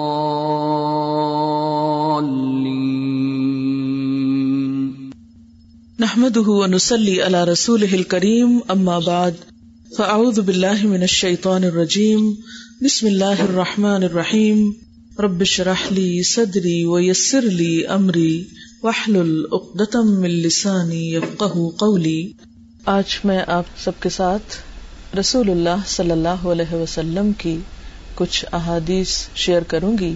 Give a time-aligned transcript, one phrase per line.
[5.99, 9.50] نحمده ونصلي على رسوله الكريم، أما بعد.
[9.97, 12.27] فأعوذ بالله من الشيطان الرجيم
[12.83, 14.59] بسم الله الرحمن الرحيم
[15.19, 18.47] رب اشرح لي صدري ويسر لي أمري
[18.83, 22.21] واحلل عقدة من لساني يفقه قولي
[22.85, 24.55] آج میں آپ سب کے ساتھ
[25.19, 27.57] رسول اللہ صلی اللہ علیہ وسلم کی
[28.15, 30.13] کچھ احادیث شیئر کروں گی۔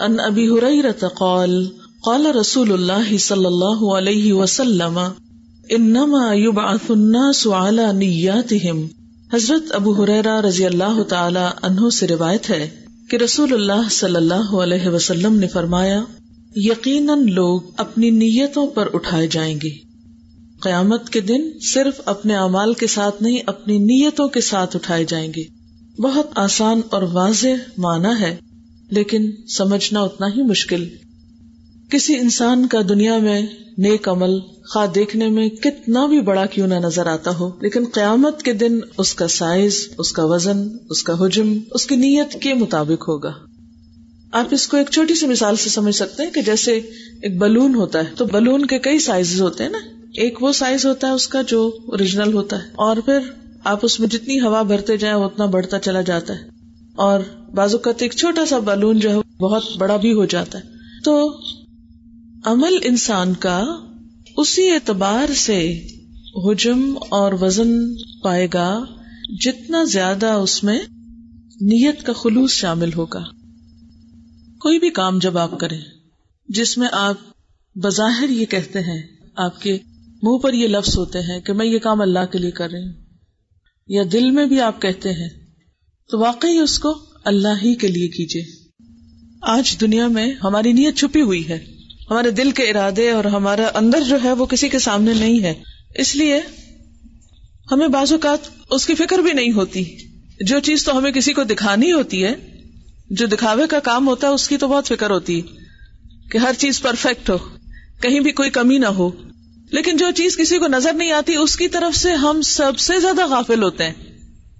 [0.00, 1.56] ان ابی حریرت قال
[2.04, 5.00] قال رسول اللہ صلی اللہ علیہ وسلم
[5.70, 8.86] انما يبعث الناس على نیاتهم
[9.32, 12.70] حضرت ابو حریرہ رضی اللہ تعالی عنہ سے روایت ہے
[13.10, 16.04] کہ رسول اللہ صلی اللہ علیہ وسلم نے فرمایا،
[16.56, 19.70] یقیناً لوگ اپنی نیتوں پر اٹھائے جائیں گے۔
[20.62, 25.32] قیامت کے دن صرف اپنے اعمال کے ساتھ نہیں، اپنی نیتوں کے ساتھ اٹھائے جائیں
[25.36, 25.42] گے۔
[26.02, 28.36] بہت آسان اور واضح معنی ہے،
[28.90, 30.84] لیکن سمجھنا اتنا ہی مشکل۔
[31.90, 33.42] کسی انسان کا دنیا میں
[33.78, 38.42] نیک عمل، خواہ دیکھنے میں کتنا بھی بڑا کیوں نہ نظر آتا ہو، لیکن قیامت
[38.42, 42.54] کے دن اس کا سائز، اس کا وزن، اس کا حجم، اس کی نیت کے
[42.54, 43.32] مطابق ہوگا۔
[44.32, 46.72] آپ اس کو ایک چھوٹی سی مثال سے سمجھ سکتے ہیں کہ جیسے
[47.22, 49.78] ایک بلون ہوتا ہے، تو بلون کے کئی سائز ہوتے ہیں نا۔
[50.14, 53.18] ایک وہ سائز ہوتا ہے اس کا جو اوریجنل ہوتا ہے، اور پھر
[53.64, 56.48] آپ اس میں جتنی ہوا بھرتے جائیں اتنا بڑھتا چلا جاتا ہے۔
[56.96, 57.20] اور
[57.54, 60.64] بازو کا ایک چھوٹا سا بلون جو ہے بہت بڑا بھی ہو جاتا ہے۔
[61.04, 61.40] تو
[62.44, 63.64] عمل انسان کا
[64.36, 65.86] اسی اعتبار سے
[66.36, 68.84] حجم اور وزن پائے گا
[69.40, 70.78] جتنا زیادہ اس میں
[71.60, 73.22] نیت کا خلوص شامل ہوگا۔
[74.60, 75.80] کوئی بھی کام جب آپ کریں،
[76.48, 77.16] جس میں آپ
[77.76, 79.02] بظاہر یہ کہتے ہیں،
[79.36, 79.78] آپ کے
[80.22, 82.82] منہ پر یہ لفظ ہوتے ہیں کہ میں یہ کام اللہ کے لیے کر رہی
[82.82, 82.92] ہوں،
[83.88, 85.28] یا دل میں بھی آپ کہتے ہیں،
[86.10, 88.44] تو واقعی اس کو اللہ ہی کے لیے کیجیے
[89.42, 91.79] آج دنیا میں ہماری نیت چھپی ہوئی ہے۔
[92.10, 95.54] ہمارے دل کے ارادے اور ہمارا اندر جو ہے وہ کسی کے سامنے نہیں ہے۔
[95.94, 96.40] اس لیے
[97.72, 98.38] ہمیں بعض اوقات
[98.70, 99.84] اس کی فکر بھی نہیں ہوتی۔
[100.40, 102.34] جو چیز تو ہمیں کسی کو دکھانی ہوتی ہے،
[103.10, 105.46] جو دکھاوے کا کام ہوتا ہے، اس کی تو بہت فکر ہوتی۔ ہے
[106.30, 107.38] کہ ہر چیز پرفیکٹ ہو،
[108.02, 109.10] کہیں بھی کوئی کمی نہ ہو۔
[109.70, 113.00] لیکن جو چیز کسی کو نظر نہیں آتی، اس کی طرف سے ہم سب سے
[113.00, 113.94] زیادہ غافل ہوتے ہیں۔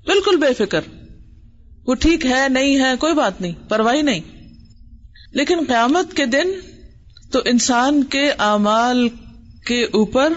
[0.07, 0.81] بالکل بے فکر۔
[1.87, 4.21] وہ ٹھیک ہے، نہیں ہے، کوئی بات نہیں، پرواہی نہیں۔
[5.33, 6.49] لیکن قیامت کے دن
[7.33, 9.09] تو انسان کے اعمال
[9.67, 10.33] کے اوپر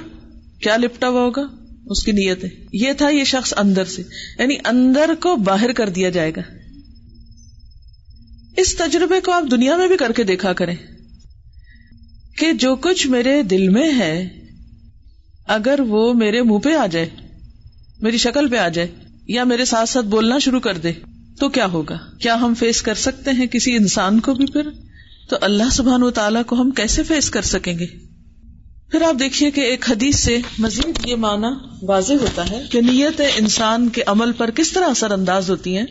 [0.61, 1.41] کیا لپٹا ہوا ہوگا؟
[1.85, 4.01] اس کی نیت ہے۔ یہ تھا یہ شخص اندر سے
[4.39, 6.41] یعنی اندر کو باہر کر دیا جائے گا۔
[8.57, 10.75] اس تجربے کو آپ دنیا میں بھی کر کے دیکھا کریں
[12.37, 14.29] کہ جو کچھ میرے دل میں ہے،
[15.47, 17.09] اگر وہ میرے منہ پہ آ جائے،
[18.01, 18.87] میری شکل پہ آ جائے،
[19.27, 20.91] یا میرے ساتھ ساتھ بولنا شروع کر دے،
[21.39, 24.69] تو کیا ہوگا؟ کیا ہم فیس کر سکتے ہیں کسی انسان کو بھی پھر؟
[25.29, 27.85] تو اللہ سبحان و تعالیٰ کو ہم کیسے فیس کر سکیں گے؟
[28.91, 31.47] پھر آپ دیکھیے کہ ایک حدیث سے مزید یہ معنی
[31.81, 35.85] واضح ہوتا ہے کہ نیت انسان کے عمل پر کس طرح اثر انداز ہوتی ہیں۔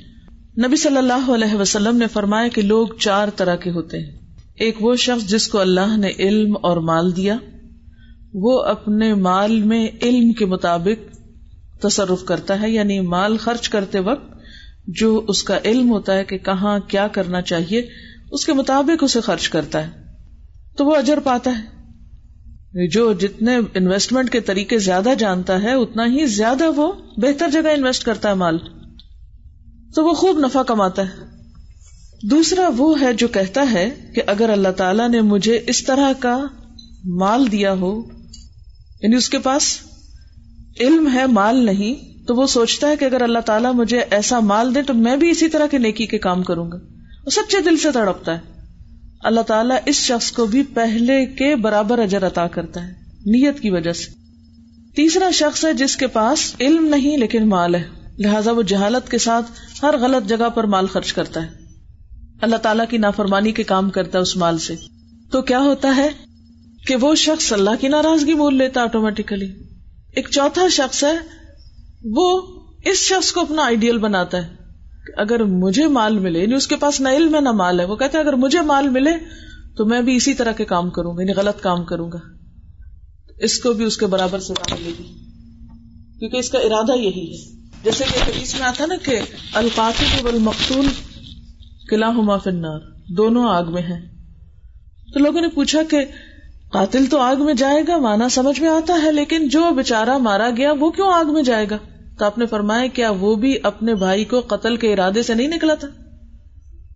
[0.66, 4.18] نبی صلی اللہ علیہ وسلم نے فرمایا کہ لوگ چار طرح کے ہوتے ہیں۔
[4.54, 7.36] ایک وہ شخص جس کو اللہ نے علم اور مال دیا،
[8.34, 11.16] وہ اپنے مال میں علم کے مطابق
[11.82, 14.32] تصرف کرتا ہے یعنی مال خرچ کرتے وقت
[14.86, 17.86] جو اس کا علم ہوتا ہے کہ کہاں کیا کرنا چاہیے
[18.32, 19.90] اس کے مطابق اسے خرچ کرتا ہے،
[20.76, 21.82] تو وہ اجر پاتا ہے۔
[22.88, 28.04] جو جتنے انویسٹمنٹ کے طریقے زیادہ جانتا ہے، اتنا ہی زیادہ وہ بہتر جگہ انویسٹ
[28.04, 28.58] کرتا ہے مال۔
[29.94, 31.32] تو وہ خوب نفع کماتا ہے۔
[32.22, 36.44] دوسرا وہ ہے جو کہتا ہے کہ اگر اللہ تعالی نے مجھے اس طرح کا
[37.04, 38.02] مال دیا ہو
[39.02, 39.78] یعنی اس کے پاس
[40.80, 44.74] علم ہے، مال نہیں، تو وہ سوچتا ہے کہ اگر اللہ تعالیٰ مجھے ایسا مال
[44.74, 46.91] دے، تو میں بھی اسی طرح کے نیکی کے کام کروں گا۔
[47.24, 48.52] وہ سچے دل سے تڑپتا ہے۔
[49.20, 52.92] اللہ تعالیٰ اس شخص کو بھی پہلے کے برابر اجر عطا کرتا ہے،
[53.26, 54.22] نیت کی وجہ سے۔
[54.96, 57.82] تیسرا شخص ہے جس کے پاس علم نہیں لیکن مال ہے۔
[58.18, 59.52] لہٰذا وہ جہالت کے ساتھ
[59.82, 61.48] ہر غلط جگہ پر مال خرچ کرتا ہے۔
[62.42, 64.74] اللہ تعالیٰ کی نافرمانی کے کام کرتا ہے اس مال سے۔
[65.32, 66.08] تو کیا ہوتا ہے
[66.86, 69.52] کہ وہ شخص اللہ کی ناراضگی بول لیتا آٹومیٹیکلی
[70.16, 71.16] ایک چوتھا شخص ہے،
[72.04, 72.42] وہ
[72.84, 74.61] اس شخص کو اپنا آئیڈیل بناتا ہے۔
[75.16, 77.96] اگر مجھے مال ملے یعنی اس کے پاس نہ علم ہے نہ مال ہے، وہ
[77.96, 79.10] کہتے اگر مجھے مال ملے
[79.76, 82.18] تو میں بھی اسی طرح کے کام کروں گا یعنی غلط کام کروں گا۔
[83.38, 85.04] اس کو بھی اس کے برابر سے ملے گی۔
[86.18, 89.20] کیونکہ اس کا ارادہ یہی ہے۔ جیسے کہ حدیث میں آتا نا کہ
[89.54, 90.86] القاتل والمقتول
[91.90, 92.78] قلعہ فنار
[93.08, 94.00] دونوں آگ میں ہیں۔
[95.14, 96.04] تو لوگوں نے پوچھا کہ
[96.72, 100.50] قاتل تو آگ میں جائے گا مانا سمجھ میں آتا ہے، لیکن جو بےچارا مارا
[100.56, 101.76] گیا، وہ کیوں آگ میں جائے گا؟
[102.22, 105.48] تو آپ نے فرمایا کیا وہ بھی اپنے بھائی کو قتل کے ارادے سے نہیں
[105.48, 105.88] نکلا تھا؟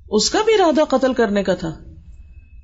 [0.08, 1.78] اس کا بھی ارادہ قتل کرنے کا تھا۔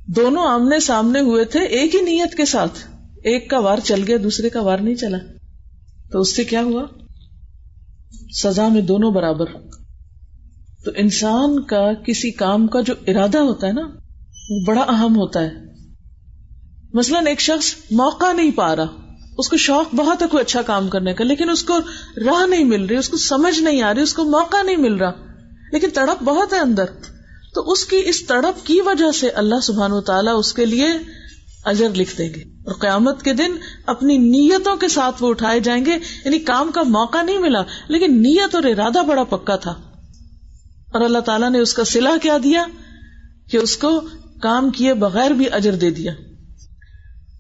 [0.07, 2.79] دونوں آمنے سامنے ہوئے تھے، ایک ہی نیت کے ساتھ۔
[3.25, 5.19] ایک کا وار چل گیا، دوسرے کا وار نہیں چلا۔
[6.13, 6.83] تو اس سے کیا ہوا؟
[8.43, 9.47] سزا میں دونوں برابر۔
[10.85, 13.89] تو انسان کا کسی کام کا جو ارادہ ہوتا ہے نا،
[14.51, 15.51] وہ بڑا اہم ہوتا ہے۔
[16.93, 19.02] مثلاً ایک شخص موقع نہیں پا رہا۔
[19.39, 21.79] اس کو شوق بہت ہے کوئی اچھا کام کرنے کا، لیکن اس کو
[22.25, 24.95] راہ نہیں مل رہی، اس کو سمجھ نہیں آ رہی، اس کو موقع نہیں مل
[24.95, 25.13] رہا۔
[25.73, 26.85] لیکن تڑپ بہت ہے اندر۔
[27.55, 30.87] تو اس کی، اس تڑپ کی وجہ سے اللہ سبحان و تعالیٰ اس کے لیے
[31.65, 33.57] اجر لکھ دیں گے۔ اور قیامت کے دن
[33.87, 35.93] اپنی نیتوں کے ساتھ وہ اٹھائے جائیں گے
[36.25, 39.71] یعنی کام کا موقع نہیں ملا، لیکن نیت اور ارادہ بڑا پکا تھا۔
[40.93, 42.65] اور اللہ تعالیٰ نے اس کا سلا کیا دیا
[43.51, 44.01] کہ اس کو
[44.43, 46.13] کام کیے بغیر بھی اجر دے دیا۔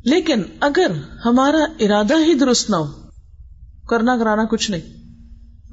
[0.04, 0.86] لیکن اگر
[1.24, 2.86] ہمارا ارادہ ہی درست نہ ہو،
[3.88, 5.02] کرنا کرانا کچھ نہیں۔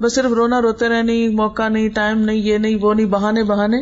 [0.00, 3.42] بس صرف رونا روتے رہے، نہیں، موقع نہیں، ٹائم نہیں، یہ نہیں، وہ نہیں، بہانے
[3.42, 3.76] بہانے۔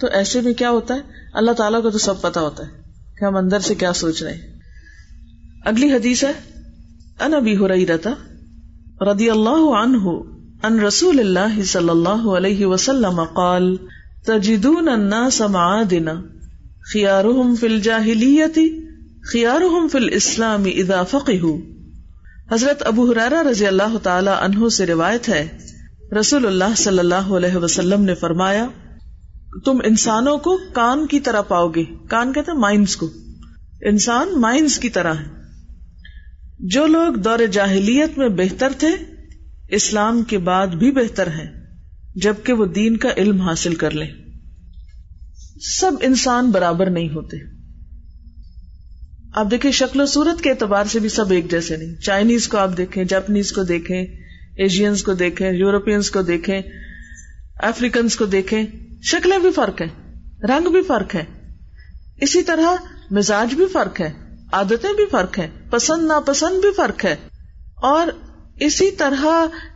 [0.00, 1.00] تو ایسے میں کیا ہوتا ہے؟
[1.34, 2.70] اللہ تعالیٰ کو تو سب پتا ہوتا ہے
[3.18, 4.58] کہ ہم اندر سے کیا سوچ رہے ہیں۔
[5.64, 6.32] اگلی حدیث ہے
[7.20, 8.10] ان ابھی ہو رہی رہتا
[9.00, 10.08] ردی اللہ عنہ
[10.62, 13.76] ان رسول اللہ صلی اللہ علیہ وسلم قال،
[14.26, 16.12] تجدون الناس معادنا
[16.92, 18.85] خیارهم فی الجاہلیتی
[19.32, 21.40] خیار فل اسلام ادا فقی
[22.52, 25.58] حضرت ابو حرارا رضی اللہ تعالی عنہ سے روایت ہے،
[26.20, 28.68] رسول اللہ صلی اللہ علیہ وسلم نے فرمایا،
[29.64, 33.10] تم انسانوں کو کان کی طرح پاؤ گے۔ کان کہتے مائنس کو۔
[33.80, 35.24] انسان مائنس کی طرح ہے۔
[36.58, 38.88] جو لوگ دور جاہلیت میں بہتر تھے،
[39.68, 41.66] اسلام کے بعد بھی بہتر ہیں،
[42.14, 44.10] جبکہ وہ دین کا علم حاصل کر لیں۔
[45.60, 47.55] سب انسان برابر نہیں ہوتے۔
[49.36, 52.58] آپ دیکھیں شکل و صورت کے اعتبار سے بھی سب ایک جیسے نہیں۔ چائنیز کو
[52.58, 54.06] آپ دیکھیں جاپنیز کو دیکھیں
[54.56, 56.62] ایشینس کو دیکھیں یورپینس کو دیکھیں
[57.62, 58.62] افریقنس کو دیکھیں،
[59.02, 61.24] شکلیں بھی فرق ہیں، رنگ بھی فرق ہے
[62.20, 62.74] اسی طرح
[63.10, 64.12] مزاج بھی فرق ہے
[64.52, 67.16] عادتیں بھی فرق ہیں، پسند، ناپسند بھی فرق ہے
[67.76, 68.06] اور
[68.60, 69.24] اسی طرح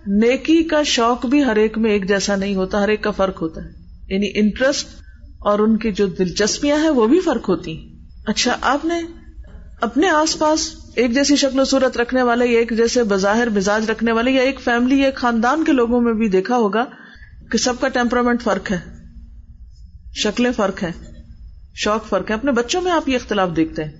[0.06, 3.42] نیکی کا شوق بھی ہر ایک میں ایک جیسا نہیں ہوتا، ہر ایک کا فرق
[3.42, 3.70] ہوتا ہے۔
[4.08, 4.88] یعنی انٹرسٹ
[5.38, 7.94] اور ان کی جو دلچسپیاں ہیں، وہ بھی فرق ہوتی ہیں۔
[8.26, 9.19] اچھا آپ نے
[9.80, 13.90] اپنے آس پاس ایک جیسی شکل و صورت رکھنے والے یا ایک جیسے بظاہر مزاج
[13.90, 16.84] رکھنے والے یا ایک فیملی یا خاندان کے لوگوں میں بھی دیکھا ہوگا
[17.52, 18.80] کہ سب کا ٹیمپرامنٹ فرق ہے۔
[20.14, 20.92] شکلیں فرق ہے
[21.74, 23.92] شوق فرق ہے اپنے بچوں میں آپ یہ اختلاف دیکھتے ہیں۔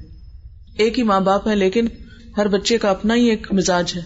[0.79, 1.87] ایک ہی ماں باپ ہے لیکن
[2.37, 4.03] ہر بچے کا اپنا ہی ایک مزاج ہے۔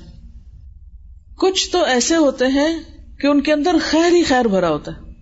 [1.39, 2.79] کچھ تو ایسے ہوتے ہیں
[3.21, 5.13] کہ ان کے اندر خیر ہی خیر بھرا ہوتا ہے۔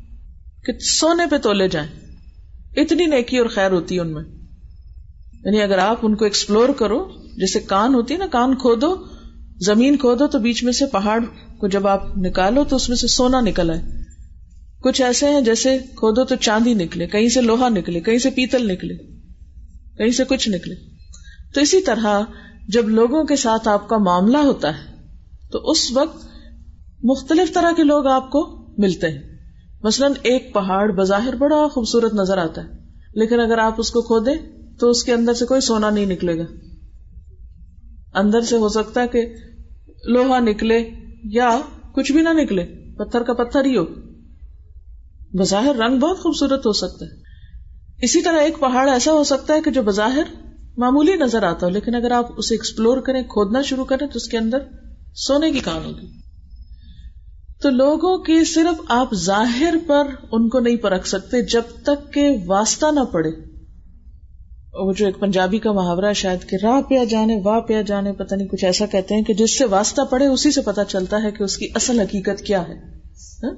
[0.64, 1.88] کہ سونے پہ تولے جائیں۔
[2.76, 4.41] اتنی نیکی اور خیر ہوتی ہے ان میں۔
[5.44, 8.94] یعنی اگر آپ ان کو ایکسپلور کرو، جیسے کان ہوتی ہے نا، کان کھودو،
[9.60, 11.24] زمین کھودو، تو بیچ میں سے پہاڑ
[11.58, 13.82] کو جب آپ نکالو تو اس میں سے سونا نکل آئے۔
[14.82, 18.72] کچھ ایسے ہیں جیسے کھودو تو چاندی نکلے، کہیں سے لوہا نکلے، کہیں سے پیتل
[18.72, 18.94] نکلے،
[19.98, 20.74] کہیں سے کچھ نکلے۔
[21.54, 22.20] تو اسی طرح
[22.68, 25.06] جب لوگوں کے ساتھ آپ کا معاملہ ہوتا ہے،
[25.52, 26.24] تو اس وقت
[27.04, 29.22] مختلف طرح کے لوگ آپ کو ملتے ہیں۔
[29.82, 32.68] مثلاً ایک پہاڑ بظاہر بڑا خوبصورت نظر آتا ہے،
[33.14, 34.34] لیکن اگر آپ اس کو کھودیں
[34.82, 36.44] تو اس کے اندر سے کوئی سونا نہیں نکلے گا۔
[38.14, 39.34] اندر سے ہو سکتا ہے کہ
[40.08, 40.90] لوہا نکلے
[41.24, 41.60] یا
[41.94, 43.84] کچھ بھی نہ نکلے، پتھر کا پتھر ہی ہو۔
[45.32, 47.10] بظاہر رنگ بہت خوبصورت ہو سکتا ہے۔
[48.02, 50.22] اسی طرح ایک پہاڑ ایسا ہو سکتا ہے کہ جو بظاہر
[50.76, 54.28] معمولی نظر آتا ہو، لیکن اگر آپ اسے ایکسپلور کریں، کھودنا شروع کریں، تو اس
[54.28, 54.58] کے اندر
[55.14, 56.06] سونے کی کان ہوگی۔
[57.62, 62.30] تو لوگوں کی صرف آپ ظاہر پر ان کو نہیں پرکھ سکتے، جب تک کہ
[62.46, 63.51] واسطہ نہ پڑے۔
[64.72, 68.12] وہ جو ایک پنجابی کا محاورہ ہے، شاید کہ راہ پیا جانے، واہ پیا جانے،
[68.12, 71.22] پتہ نہیں کچھ ایسا کہتے ہیں کہ جس سے واسطہ پڑے، اسی سے پتا چلتا
[71.22, 72.74] ہے کہ اس کی اصل حقیقت کیا ہے۔
[73.44, 73.50] ہاں؟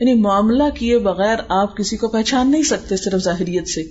[0.00, 3.82] یعنی معاملہ کیے بغیر آپ کسی کو پہچان نہیں سکتے صرف ظاہریت سے۔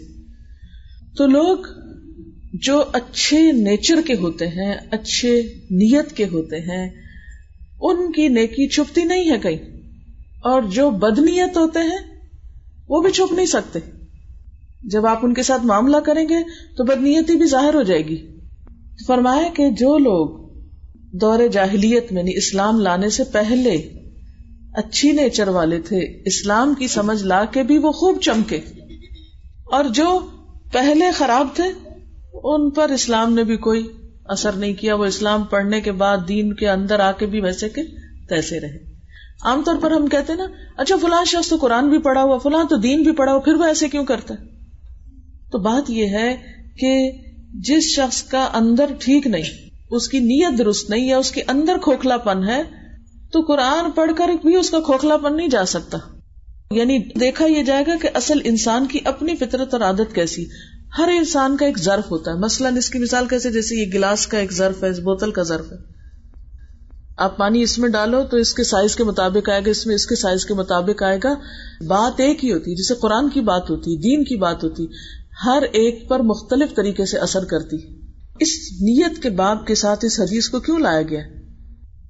[1.18, 1.58] تو لوگ
[2.54, 6.90] جو اچھے نیچر کے ہوتے ہیں، اچھے نیت کے ہوتے ہیں،
[7.82, 9.80] ان کی نیکی چھپتی نہیں ہے کہیں۔
[10.44, 12.20] اور جو بدنیت ہوتے ہیں،
[12.90, 13.80] وہ بھی چھپ نہیں سکتے۔
[14.84, 16.36] جب آپ ان کے ساتھ معاملہ کریں گے
[16.78, 18.40] تو بدنیتی بھی ظاہر ہو جائے گی۔
[19.08, 20.50] فرمایا کہ جو لوگ
[21.14, 23.94] دور جاہلیت میں اسلام لانے سے پہلے
[24.74, 28.60] اچھی نیچر والے تھے، اسلام کی سمجھ لا کے بھی وہ خوب چمکے۔
[29.72, 30.20] اور جو
[30.72, 31.90] پہلے خراب تھے،
[32.34, 33.88] ان پر اسلام نے بھی کوئی
[34.26, 37.70] اثر نہیں کیا۔ وہ اسلام پڑھنے کے بعد دین کے اندر آ کے بھی ویسے
[37.70, 37.82] کے
[38.30, 38.78] تیسے رہے۔
[39.42, 42.64] عام طور پر ہم کہتے نا اچھا فلاں شخص تو قرآن بھی پڑھا ہوا، فلاں
[42.70, 44.59] تو دین بھی پڑھا ہوا، پھر وہ ایسے کیوں کرتا ہے؟
[45.52, 46.38] تو بات یہ ہے
[46.80, 47.12] کہ
[47.54, 51.78] جس شخص کا اندر ٹھیک نہیں، اس کی نیت درست نہیں یا اس کے اندر
[51.84, 52.64] کھوکھلا پن ہے،
[53.32, 55.98] تو قرآن پڑھ کر بھی اس کا کھوکھلا پن نہیں جا سکتا۔
[56.72, 60.46] یعنی دیکھا یہ جائے گا کہ اصل انسان کی اپنی فطرت اور عادت کیسی۔
[60.98, 64.28] ہر انسان کا ایک ظرف ہوتا ہے۔ مثلاً اس کی مثال کیسے، جیسے یہ گلاس
[64.28, 65.78] کا ایک ظرف ہے، اس بوتل کا ظرف ہے۔
[67.18, 69.96] آپ پانی اس میں ڈالو تو اس کے سائز کے مطابق آئے گا، اس میں
[69.96, 71.34] اس کے سائز کے مطابق آئے گا۔
[71.88, 74.88] بات ایک ہی ہوتی جسے قرآن کی بات ہوتی، دین کی بات ہوتی۔
[75.46, 77.76] ہر ایک پر مختلف طریقے سے اثر کرتی۔
[78.40, 81.20] اس نیت کے باب کے ساتھ اس حدیث کو کیوں لایا گیا؟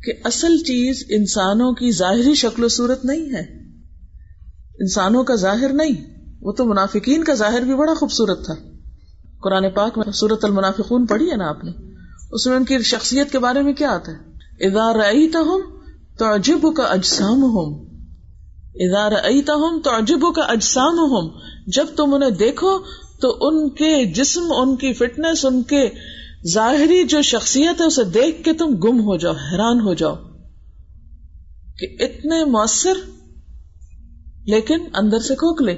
[0.03, 3.69] کہ اصل چیز انسانوں کی ظاہری شکل و صورت نہیں ہے۔
[4.79, 8.53] انسانوں کا ظاہر نہیں، وہ تو منافقین کا ظاہر بھی بڑا خوبصورت تھا۔
[9.43, 11.71] قرآن پاک میں سورت المنافقون پڑھی ہے نا آپ نے؟
[12.31, 14.29] اس میں ان کی شخصیت کے بارے میں کیا آتا ہے؟
[14.67, 14.95] ادار
[15.35, 15.61] ہوں
[16.17, 17.85] تو عجب کا اجسام ہوں
[18.75, 19.11] ادار
[19.49, 21.29] ہوں تو عجب کا اجسام ہوں
[21.67, 22.79] جب تم انہیں دیکھو
[23.21, 25.89] تو ان کے جسم، ان کی فٹنس، ان کے
[26.47, 30.15] ظاہری جو شخصیت ہے، اسے دیکھ کے تم گم ہو جاؤ، حیران ہو جاؤ
[31.79, 32.93] کہ اتنے مؤثر،
[34.45, 35.75] لیکن اندر سے کھوکھلے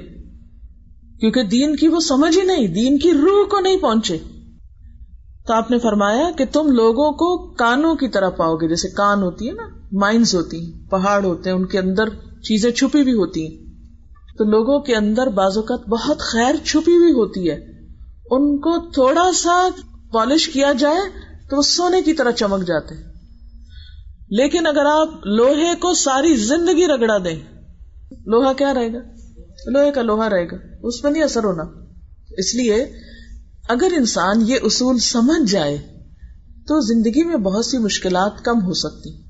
[1.20, 4.18] کیونکہ دین کی وہ سمجھ ہی نہیں، دین کی روح کو نہیں پہنچے۔
[5.46, 9.22] تو آپ نے فرمایا کہ تم لوگوں کو کانوں کی طرح پاؤ گے، جیسے کان
[9.22, 12.08] ہوتی ہے نا، مائنز ہوتی ہیں، پہاڑ ہوتے ہیں، ان کے اندر
[12.42, 13.61] چیزیں چھپی بھی ہوتی ہیں۔
[14.38, 17.54] تو لوگوں کے اندر بعض اوقات بہت خیر چھپی ہوئی ہوتی ہے۔
[18.30, 19.68] ان کو تھوڑا سا
[20.12, 21.00] پالش کیا جائے
[21.50, 22.94] تو وہ سونے کی طرح چمک جاتے
[24.28, 27.42] لیکن اگر آپ لوہے کو ساری زندگی رگڑا دیں،
[28.26, 28.98] لوہا کیا رہے گا؟
[29.66, 31.62] لوہے کا لوہا رہے گا۔ اس پہ نہیں اثر ہونا۔
[32.30, 32.92] اس لیے
[33.68, 35.78] اگر انسان یہ اصول سمجھ جائے
[36.68, 39.21] تو زندگی میں بہت سی مشکلات کم ہو سکتی۔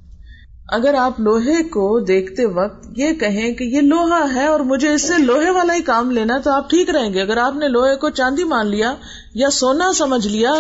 [0.73, 5.03] اگر آپ لوہے کو دیکھتے وقت یہ کہیں کہ یہ لوہا ہے اور مجھے اس
[5.03, 7.97] سے لوہے والا ہی کام لینا تو آپ ٹھیک رہیں گے۔ اگر آپ نے لوہے
[7.97, 8.95] کو چاندی مان لیا
[9.35, 10.53] یا سونا سمجھ لیا،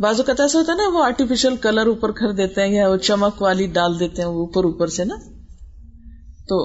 [0.00, 2.96] بازو کا ایسا ہوتا ہے نا، وہ آرٹیفیشل کلر اوپر کر دیتے ہیں یا وہ
[2.96, 5.14] چمک والی ڈال دیتے ہیں اوپر اوپر سے نا۔
[6.48, 6.60] تو،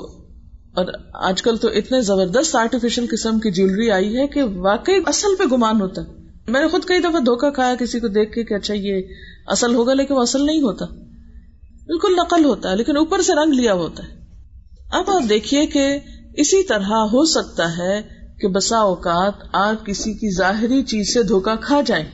[0.75, 5.35] اور آج کل تو اتنے زبردست آرٹیفیشل قسم کی جیولری آئی ہے کہ واقعی اصل
[5.39, 6.07] پہ گمان ہوتا ہے۔
[6.47, 9.01] میں نے خود کئی دفعہ دھوکا کھایا، کسی کو دیکھ کے کہ اچھا یہ
[9.47, 10.85] اصل ہوگا، لیکن وہ اصل نہیں ہوتا۔
[11.85, 14.23] بالکل نقل ہوتا ہے، لیکن اوپر سے رنگ لیا ہوتا ہے۔
[14.91, 15.99] اب آپ دیکھیے کہ
[16.37, 18.01] اسی طرح ہو سکتا ہے
[18.41, 22.05] کہ بسا اوقات آپ کسی کی ظاہری چیز سے دھوکا کھا جائیں۔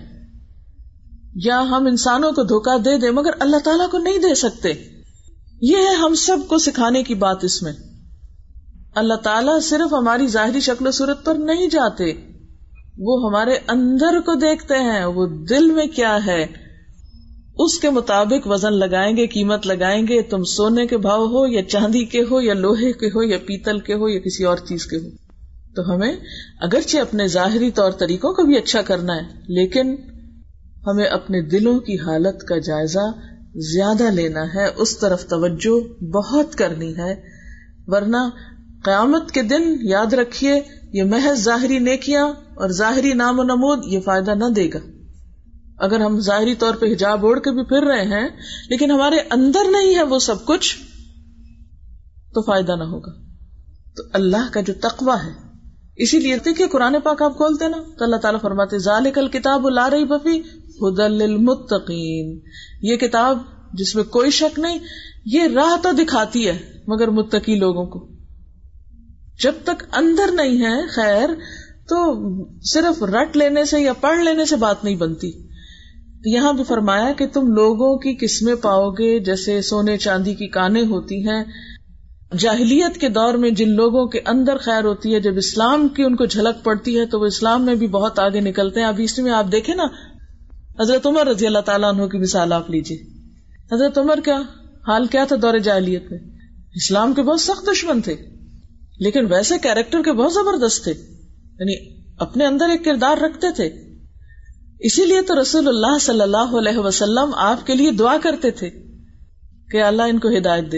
[1.35, 4.73] یا ہم انسانوں کو دھوکا دے دیں مگر اللہ تعالیٰ کو نہیں دے سکتے۔
[5.61, 7.73] یہ ہے ہم سب کو سکھانے کی بات اس میں۔
[8.95, 12.13] اللہ تعالیٰ صرف ہماری ظاہری شکل و صورت پر نہیں جاتے۔
[12.97, 16.45] وہ ہمارے اندر کو دیکھتے ہیں، وہ دل میں کیا ہے۔
[17.59, 21.63] اس کے مطابق وزن لگائیں گے، قیمت لگائیں گے، تم سونے کے بھاؤ ہو، یا
[21.63, 24.85] چاندی کے ہو، یا لوہے کے ہو، یا پیتل کے ہو، یا کسی اور چیز
[24.85, 25.09] کے ہو۔
[25.75, 26.15] تو ہمیں
[26.61, 29.95] اگرچہ اپنے ظاہری طور طریقوں کو بھی اچھا کرنا ہے، لیکن
[30.87, 33.11] ہمیں اپنے دلوں کی حالت کا جائزہ
[33.55, 37.21] زیادہ لینا ہے، اس طرف توجہ بہت کرنی ہے۔
[37.87, 38.29] ورنہ
[38.83, 40.61] قیامت کے دن یاد رکھیے،
[40.93, 44.79] یہ محض ظاہری نیکیاں اور ظاہری نام و نمود یہ فائدہ نہ دے گا۔
[45.79, 48.29] اگر ہم ظاہری طور پہ حجاب اوڑھ کے بھی پھر رہے ہیں،
[48.69, 50.77] لیکن ہمارے اندر نہیں ہے وہ سب کچھ،
[52.33, 53.11] تو فائدہ نہ ہوگا۔
[53.97, 55.31] تو اللہ کا جو تقوی ہے،
[55.95, 59.89] اسی لیے دیکھیے قرآن پاک آپ کھولتے نا، تو اللہ تعالیٰ فرماتے ذالک الکتاب لا
[59.89, 60.39] رہی بفی
[60.81, 62.39] ہدل للمتقین۔
[62.81, 63.37] یہ کتاب
[63.73, 64.79] جس میں کوئی شک نہیں،
[65.25, 66.57] یہ راہ تو دکھاتی ہے
[66.87, 68.07] مگر متقی لوگوں کو۔
[69.43, 71.29] جب تک اندر نہیں ہے خیر،
[71.89, 71.97] تو
[72.63, 75.48] صرف رٹ لینے سے یا پڑھ لینے سے بات نہیں بنتی۔
[76.25, 80.81] یہاں بھی فرمایا کہ تم لوگوں کی قسمیں پاؤ گے جیسے سونے چاندی کی کانیں
[80.81, 81.43] ہوتی ہیں۔
[82.37, 86.15] جاہلیت کے دور میں جن لوگوں کے اندر خیر ہوتی ہے، جب اسلام کی ان
[86.15, 89.19] کو جھلک پڑتی ہے تو وہ اسلام میں بھی بہت آگے نکلتے ہیں۔ اب اس
[89.19, 89.83] میں آپ دیکھیں نا۔
[90.79, 92.97] حضرت عمر رضی اللہ تعالیٰ عنہ کی مثال آپ لیجیے
[93.75, 94.35] حضرت عمر کا
[94.87, 96.19] حال کیا تھا دور جاہلیت میں؟
[96.73, 98.15] اسلام کے بہت سخت دشمن تھے۔
[98.99, 100.91] لیکن ویسے کیریکٹر کے بہت زبردست تھے۔
[101.59, 103.88] یعنی اپنے اندر ایک کردار رکھتے تھے۔
[104.79, 108.69] اسی لیے تو رسول اللہ صلی اللہ علیہ وسلم آپ کے لیے دعا کرتے تھے
[109.71, 110.77] کہ اللہ ان کو ہدایت دے۔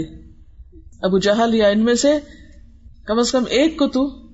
[1.01, 2.19] ابو جہل، یا ان میں سے
[3.05, 4.31] کم از کم ایک کو تو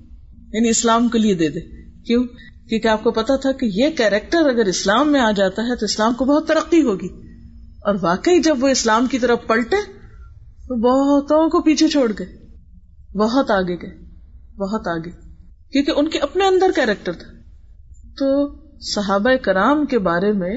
[0.52, 1.60] یعنی اسلام کے لیے دے دے۔
[2.02, 2.24] کیوں؟
[2.68, 5.84] کیونکہ آپ کو پتا تھا کہ یہ کیریکٹر اگر اسلام میں آ جاتا ہے تو
[5.84, 7.08] اسلام کو بہت ترقی ہوگی۔
[7.80, 9.76] اور واقعی جب وہ اسلام کی طرف پلٹے
[10.68, 12.48] تو بہتوں کو پیچھے چھوڑ گئے۔
[13.18, 13.98] بہت آگے گئے۔
[14.56, 15.10] بہت آگے۔
[15.72, 17.32] کیونکہ ان کے اپنے اندر کیریکٹر تھا۔
[18.18, 20.54] تو صحابہ کرام کے بارے میں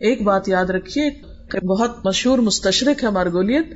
[0.00, 3.66] ایک بات یاد رکھیے بہت مشہور مستشرق ہے مارگولیت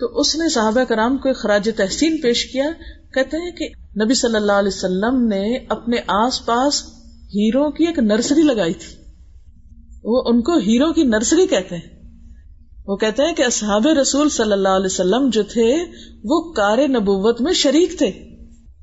[0.00, 2.64] تو اس نے صحابہ کرام کو خراج تحسین پیش کیا،
[3.14, 3.68] کہتے ہیں کہ
[4.04, 6.82] نبی صلی اللہ علیہ وسلم نے اپنے آس پاس
[7.34, 8.96] ہیرو کی ایک نرسری لگائی تھی۔
[10.04, 12.02] وہ ان کو ہیرو کی نرسری کہتے ہیں۔
[12.86, 15.76] وہ کہتے ہیں کہ اصحاب رسول صلی اللہ علیہ وسلم جو تھے،
[16.24, 18.10] وہ کار نبوت میں شریک تھے۔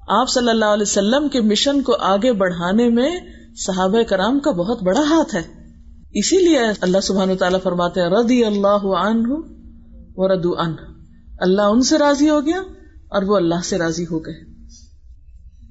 [0.07, 3.19] آپ صلی اللہ علیہ وسلم کے مشن کو آگے بڑھانے میں
[3.55, 5.59] صحابہ کرام کا بہت بڑا ہاتھ ہے۔
[6.11, 9.27] اسی لیے اللہ سبحان تعالیٰ فرماتے ہیں ردی اللہ عنہ
[10.15, 10.75] و ردو ان
[11.39, 12.61] اللہ ان سے راضی ہو گیا
[13.07, 14.49] اور وہ اللہ سے راضی ہو گئے۔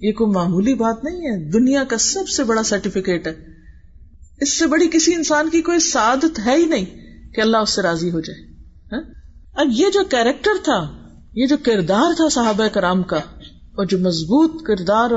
[0.00, 3.35] یہ کوئی معمولی بات نہیں ہے۔ دنیا کا سب سے بڑا سرٹیفکیٹ ہے۔
[4.40, 6.85] اس سے بڑی کسی انسان کی کوئی سعادت ہے ہی نہیں
[7.35, 8.40] کہ اللہ اس سے راضی ہو جائے۔
[8.92, 9.00] ہاں؟
[9.54, 10.99] اب یہ جو کیریکٹر تھا،
[11.35, 13.16] یہ جو کردار تھا صحابہ کرام کا
[13.49, 15.11] اور جو مضبوط کردار،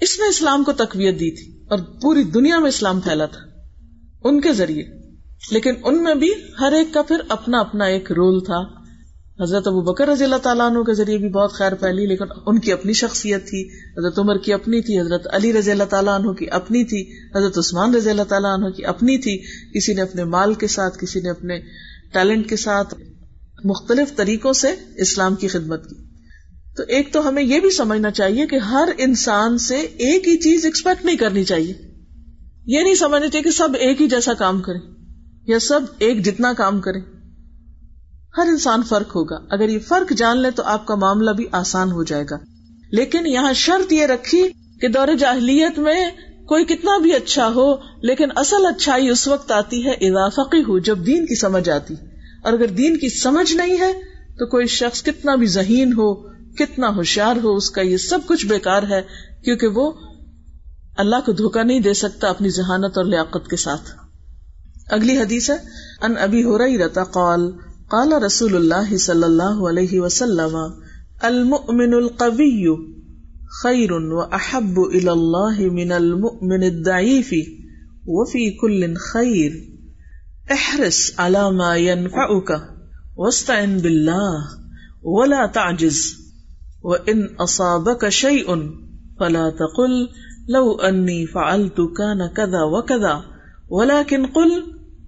[0.00, 3.40] اس نے اسلام کو تقویت دی تھی۔ اور پوری دنیا میں اسلام پھیلا تھا،
[4.24, 4.84] ان کے ذریعے۔
[5.50, 8.82] لیکن ان میں بھی ہر ایک کا پھر اپنا اپنا ایک رول تھا۔
[9.42, 12.58] حضرت ابو بکر رضی اللہ تعالیٰ عنہ کے ذریعے بھی بہت خیر پھیلی، لیکن ان
[12.58, 16.30] کی اپنی شخصیت تھی، حضرت عمر کی اپنی تھی، حضرت علی رضی اللہ تعالیٰ عنہ
[16.30, 19.38] کی اپنی تھی، حضرت عثمان رضی اللہ تعالیٰ عنہ کی اپنی تھی۔
[19.74, 21.58] کسی نے اپنے مال کے ساتھ، کسی نے اپنے
[22.12, 22.94] ٹیلنٹ کے ساتھ
[23.64, 26.11] مختلف طریقوں سے اسلام کی خدمت کی۔
[26.76, 30.64] تو ایک تو ہمیں یہ بھی سمجھنا چاہیے کہ ہر انسان سے ایک ہی چیز
[30.64, 31.74] ایکسپیکٹ نہیں کرنی چاہیے۔
[32.66, 34.78] یہ نہیں سمجھنا چاہیے کہ سب ایک ہی جیسا کام کرے
[35.46, 36.98] یا سب ایک جتنا کام کرے
[38.38, 41.92] ہر انسان فرق ہوگا۔ اگر یہ فرق جان لے تو آپ کا معاملہ بھی آسان
[41.92, 42.36] ہو جائے گا۔
[42.92, 44.48] لیکن یہاں شرط یہ رکھی
[44.80, 46.10] کہ دور جاہلیت میں
[46.48, 51.06] کوئی کتنا بھی اچھا ہو، لیکن اصل اچھائی اس وقت آتی ہے اضافقی ہو جب
[51.06, 51.94] دین کی سمجھ آتی۔
[52.44, 53.92] اور اگر دین کی سمجھ نہیں ہے
[54.38, 58.46] تو کوئی شخص کتنا بھی ذہین ہو کتنا ہوشیار ہو اس کا یہ سب کچھ
[58.46, 59.02] بیکار ہے،
[59.44, 59.92] کیونکہ وہ
[60.96, 63.90] اللہ کو دھوکا نہیں دے سکتا اپنی ذہانت اور لیاقت کے ساتھ۔
[64.88, 65.56] اگلی حدیث ہے
[66.02, 67.50] ان ابھی ہو رہی رہتا قال
[67.90, 70.56] قال رسول اللہ صلی اللہ علیہ وسلم،
[71.20, 72.92] المؤمن القوی
[73.62, 77.32] خیر و احب اللہ من المؤمن الضعیف
[78.06, 79.52] وفی کل خیر
[80.50, 82.50] احرس على ما ينفعك
[83.16, 84.40] واستعن بالله
[85.02, 86.21] ولا تعجز۔
[86.84, 88.46] وان اصابك شيء
[89.18, 90.06] فلا تقل
[90.48, 93.20] لو انی فعلت كان كذا وكذا
[93.70, 94.62] ولكن قل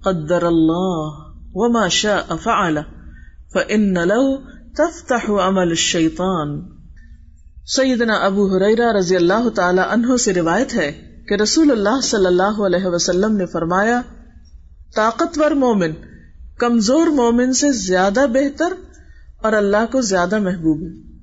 [0.05, 1.13] قدر الله
[1.55, 2.79] وما شاء فعل
[3.55, 4.37] فإن لو
[4.77, 6.63] تفتح عمل الشیطان
[7.67, 10.93] سیدنا ابو حریرہ رضی اللہ تعالی عنہ سے روایت ہے
[11.29, 14.03] کہ رسول اللہ صلی اللہ علیہ وسلم نے فرمایا،
[14.97, 15.93] طاقتور مومن،
[16.59, 18.73] کمزور مومن سے زیادہ بہتر
[19.43, 21.14] اور اللہ کو زیادہ محبوب ہے۔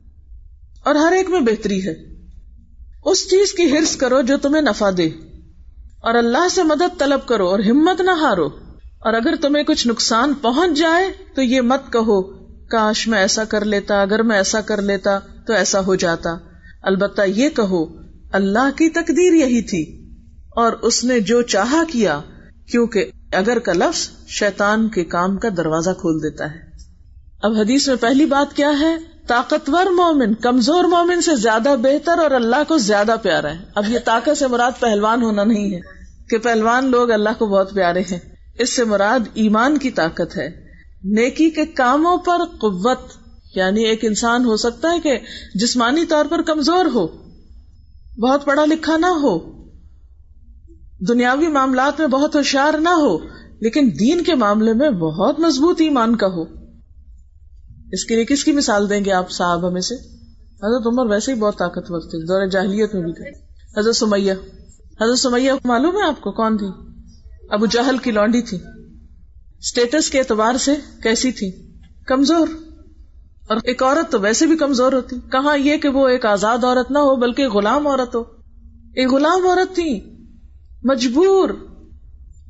[0.84, 1.94] اور ہر ایک میں بہتری ہے۔
[3.06, 5.10] اس چیز کی ہرس کرو جو تمہیں نفع دے۔
[6.00, 8.48] اور اللہ سے مدد طلب کرو اور ہمت نہ ہارو۔
[9.00, 12.22] اور اگر تمہیں کچھ نقصان پہنچ جائے تو یہ مت کہو،
[12.66, 16.30] کاش میں ایسا کر لیتا، اگر میں ایسا کر لیتا تو ایسا ہو جاتا۔
[16.82, 17.86] البتہ یہ کہو،
[18.32, 20.12] اللہ کی تقدیر یہی تھی۔
[20.56, 22.22] اور اس نے جو چاہا کیا،
[22.72, 26.60] کیونکہ اگر کا لفظ شیطان کے کام کا دروازہ کھول دیتا ہے۔
[27.42, 32.32] اب حدیث میں پہلی بات کیا ہے؟ طاقتور مومن، کمزور مومن سے زیادہ بہتر اور
[32.32, 35.80] اللہ کو زیادہ پیارا ہے۔ اب یہ طاقت سے مراد پہلوان ہونا نہیں ہے،
[36.30, 38.20] کہ پہلوان لوگ اللہ کو بہت پیارے ہیں۔
[38.60, 40.50] اس سے مراد ایمان کی طاقت ہے۔
[41.04, 43.00] نیکی کے کاموں پر قوت
[43.56, 45.20] یعنی ایک انسان ہو سکتا ہے کہ
[45.56, 47.08] جسمانی طور پر کمزور ہو،
[48.22, 49.64] بہت پڑھا لکھا نہ ہو،
[51.08, 53.18] دنیاوی معاملات میں بہت ہوشیار نہ ہو،
[53.60, 56.61] لیکن دین کے معاملے میں بہت مضبوط ایمان کا ہو۔
[57.92, 59.96] اس کے لیے کس کی مثال دیں گے آپ صاحب ہمیں سے؟
[60.64, 64.34] حضرت عمر ویسے ہی بہت طاقتور تھے، دور جاہلیت میں بھی تھے۔ حضرت سمیہ
[65.02, 66.68] حضرت سمیہ معلوم ہے آپ کو کون تھی؟
[67.50, 68.58] ابو جہل کی لانڈی تھی۔
[69.60, 71.52] اسٹیٹس کے اعتبار سے کیسی تھی؟
[72.08, 72.48] کمزور۔
[73.50, 76.92] اور ایک عورت تو ویسے بھی کمزور ہوتی۔ کہاں یہ کہ وہ ایک آزاد عورت
[76.92, 78.22] نہ ہو، بلکہ غلام عورت ہو۔
[78.96, 80.00] ایک غلام عورت تھی۔
[80.84, 81.50] مجبور۔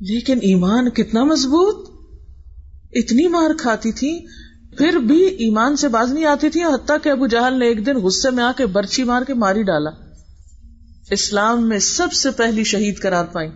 [0.00, 1.90] لیکن ایمان کتنا مضبوط۔
[2.92, 4.26] اتنی مار کھاتی تھی
[4.78, 7.96] پھر بھی ایمان سے باز نہیں آتی تھی، حتیٰ کہ ابو جہل نے ایک دن
[7.96, 9.90] غصے میں آ کے برچی مار کے ماری ڈالا۔
[11.10, 13.48] اسلام میں سب سے پہلی شہید قرار پائی۔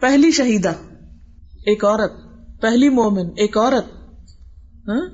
[0.00, 0.72] پہلی شہیدہ۔
[1.66, 2.12] ایک عورت۔
[2.60, 3.84] پہلی مومن۔ ایک عورت۔
[4.88, 5.06] ہاں؟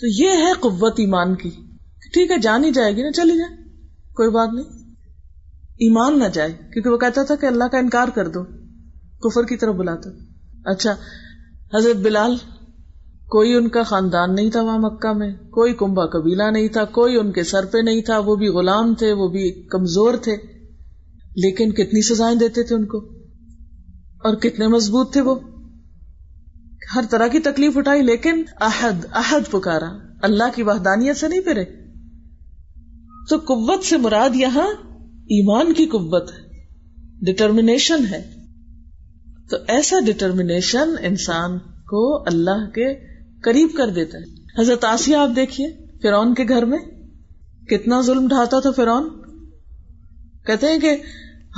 [0.00, 1.50] تو یہ ہے قوت ایمان کی۔
[2.12, 3.62] ٹھیک ہے، جان ہی جائے گی نا، چلی جائے۔
[4.14, 4.90] کوئی بات نہیں۔
[5.58, 8.44] ایمان نہ جائے، کیونکہ وہ کہتا تھا کہ اللہ کا انکار کر دو۔
[9.22, 10.10] کفر کی طرف بلاتا۔
[10.64, 10.94] اچھا
[11.76, 12.36] حضرت بلال
[13.28, 17.16] کوئی ان کا خاندان نہیں تھا وہاں مکہ میں، کوئی کنبا قبیلہ نہیں تھا، کوئی
[17.16, 20.36] ان کے سر پہ نہیں تھا، وہ بھی غلام تھے، وہ بھی کمزور تھے۔
[21.36, 22.98] لیکن کتنی سزائیں دیتے تھے ان کو۔
[24.24, 25.34] اور کتنے مضبوط تھے وہ۔
[26.94, 31.64] ہر طرح کی تکلیف اٹھائی، لیکن احد احد پکارا۔ اللہ کی وحدانیت سے نہیں پھرے
[33.30, 34.66] تو قوت سے مراد یہاں
[35.06, 36.64] ایمان کی قوت ہے
[37.22, 38.34] ڈٹرمنیشن ہے۔
[39.50, 43.13] تو ایسا ڈٹرمنیشن انسان کو اللہ کے
[43.44, 44.24] قریب کر دیتا ہے۔
[44.60, 45.66] حضرت آسیہ، آپ دیکھیے
[46.02, 46.78] فرون کے گھر میں
[47.68, 49.08] کتنا ظلم ڈھاتا تھا فرون
[50.46, 50.96] کہتے ہیں کہ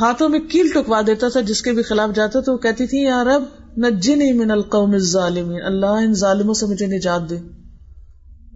[0.01, 2.99] ہاتھوں میں کیل ٹکوا دیتا تھا، جس کے بھی خلاف جاتا تو وہ کہتی تھی،
[2.99, 3.43] یا رب،
[3.79, 7.37] نجنی من القوم الظالمین۔ اللہ ان ظالموں سے مجھے نجات دے۔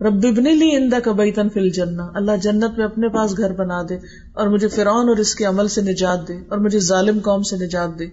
[0.00, 3.82] رب ابن لی اندہ کا بیتن فی الجنہ۔ اللہ جنت میں اپنے پاس گھر بنا
[3.88, 3.94] دے
[4.34, 7.56] اور مجھے فرعون اور اس کے عمل سے نجات دے اور مجھے ظالم قوم سے
[7.56, 8.06] نجات دے۔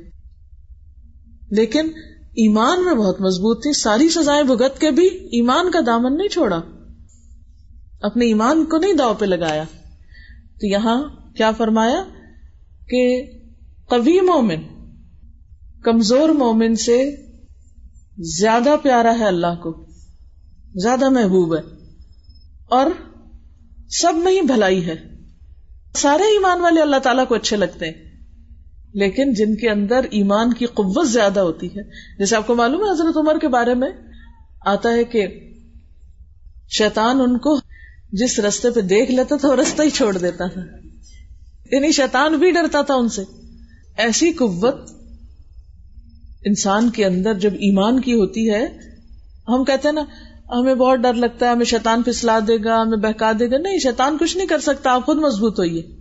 [1.51, 1.87] لیکن
[2.37, 6.61] ایمان میں بہت مضبوط تھی۔ ساری سزائیں بھگت کے بھی ایمان کا دامن نہیں چھوڑا۔
[8.01, 9.63] اپنے ایمان کو نہیں داؤ پہ لگایا۔
[10.59, 11.03] تو یہاں
[11.35, 12.03] کیا فرمایا
[12.89, 13.23] کہ
[13.89, 14.91] قوی مومن،
[15.83, 17.15] کمزور مومن سے
[18.17, 19.85] زیادہ پیارا ہے اللہ کو،
[20.75, 21.61] زیادہ محبوب ہے۔
[22.65, 22.85] اور
[23.89, 24.95] سب میں ہی بھلائی ہے۔
[25.95, 28.06] سارے ایمان والے اللہ تعالیٰ کو اچھے لگتے ہیں۔
[28.93, 31.83] لیکن جن کے اندر ایمان کی قوت زیادہ ہوتی ہے،
[32.19, 33.89] جیسے آپ کو معلوم ہے حضرت عمر کے بارے میں،
[34.65, 35.27] آتا ہے کہ
[36.69, 37.59] شیطان ان کو
[38.11, 40.61] جس رستے پہ دیکھ لیتا تھا، وہ رستہ ہی چھوڑ دیتا تھا۔
[41.71, 43.21] یعنی شیطان بھی ڈرتا تھا ان سے۔
[43.97, 44.75] ایسی قوت
[46.45, 48.67] انسان کے اندر جب ایمان کی ہوتی ہے،
[49.47, 50.03] ہم کہتے ہیں نا،
[50.59, 53.79] ہمیں بہت ڈر لگتا ہے، ہمیں شیطان پھسلا دے گا، ہمیں بہکا دے گا۔ نہیں،
[53.79, 55.96] شیطان کچھ نہیں کر سکتا، آپ خود مضبوط ہوئیے۔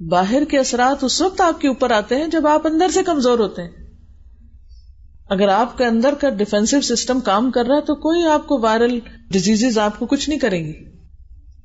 [0.00, 3.38] باہر کے اثرات اس وقت آپ کے اوپر آتے ہیں جب آپ اندر سے کمزور
[3.38, 3.70] ہوتے ہیں۔
[5.30, 8.58] اگر آپ کے اندر کا ڈیفینسو سسٹم کام کر رہا ہے تو کوئی آپ کو
[8.58, 8.98] وائرل
[9.30, 10.72] ڈیزیز آپ کو کچھ نہیں کریں گی۔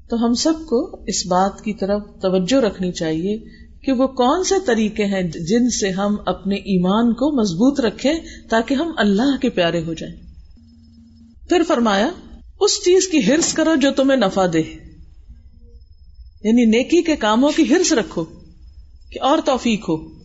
[0.10, 3.38] تو ہم سب کو اس بات کی طرف توجہ رکھنی چاہیے
[3.86, 8.14] کہ وہ کون سے طریقے ہیں جن سے ہم اپنے ایمان کو مضبوط رکھیں
[8.50, 10.16] تاکہ ہم اللہ کے پیارے ہو جائیں۔
[11.50, 12.10] پھر فرمایا،
[12.60, 14.64] اس چیز کی ہرس کرو جو تمہیں نفع دے۔
[16.44, 18.24] یعنی نیکی کے کاموں کی ہرس رکھو،
[19.12, 20.24] کہ اور توفیق ہو۔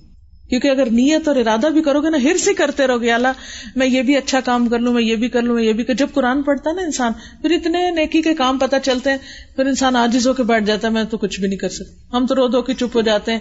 [0.48, 3.28] کیونکہ اگر نیت اور ارادہ بھی کرو گے نا، ہرس ہی کرتے رہو گے۔ اللہ،
[3.76, 5.84] میں یہ بھی اچھا کام کر لوں، میں یہ بھی کر لوں، میں یہ بھی
[5.84, 9.18] کر۔ جب قرآن پڑھتا نا انسان، پھر اتنے نیکی کے کام پتہ چلتے ہیں،
[9.56, 12.16] پھر انسان آجز ہو کے بیٹھ جاتا ہے، میں تو کچھ بھی نہیں کر سکتا۔
[12.16, 13.38] ہم تو رو دو کے چپ ہو جاتے ہیں،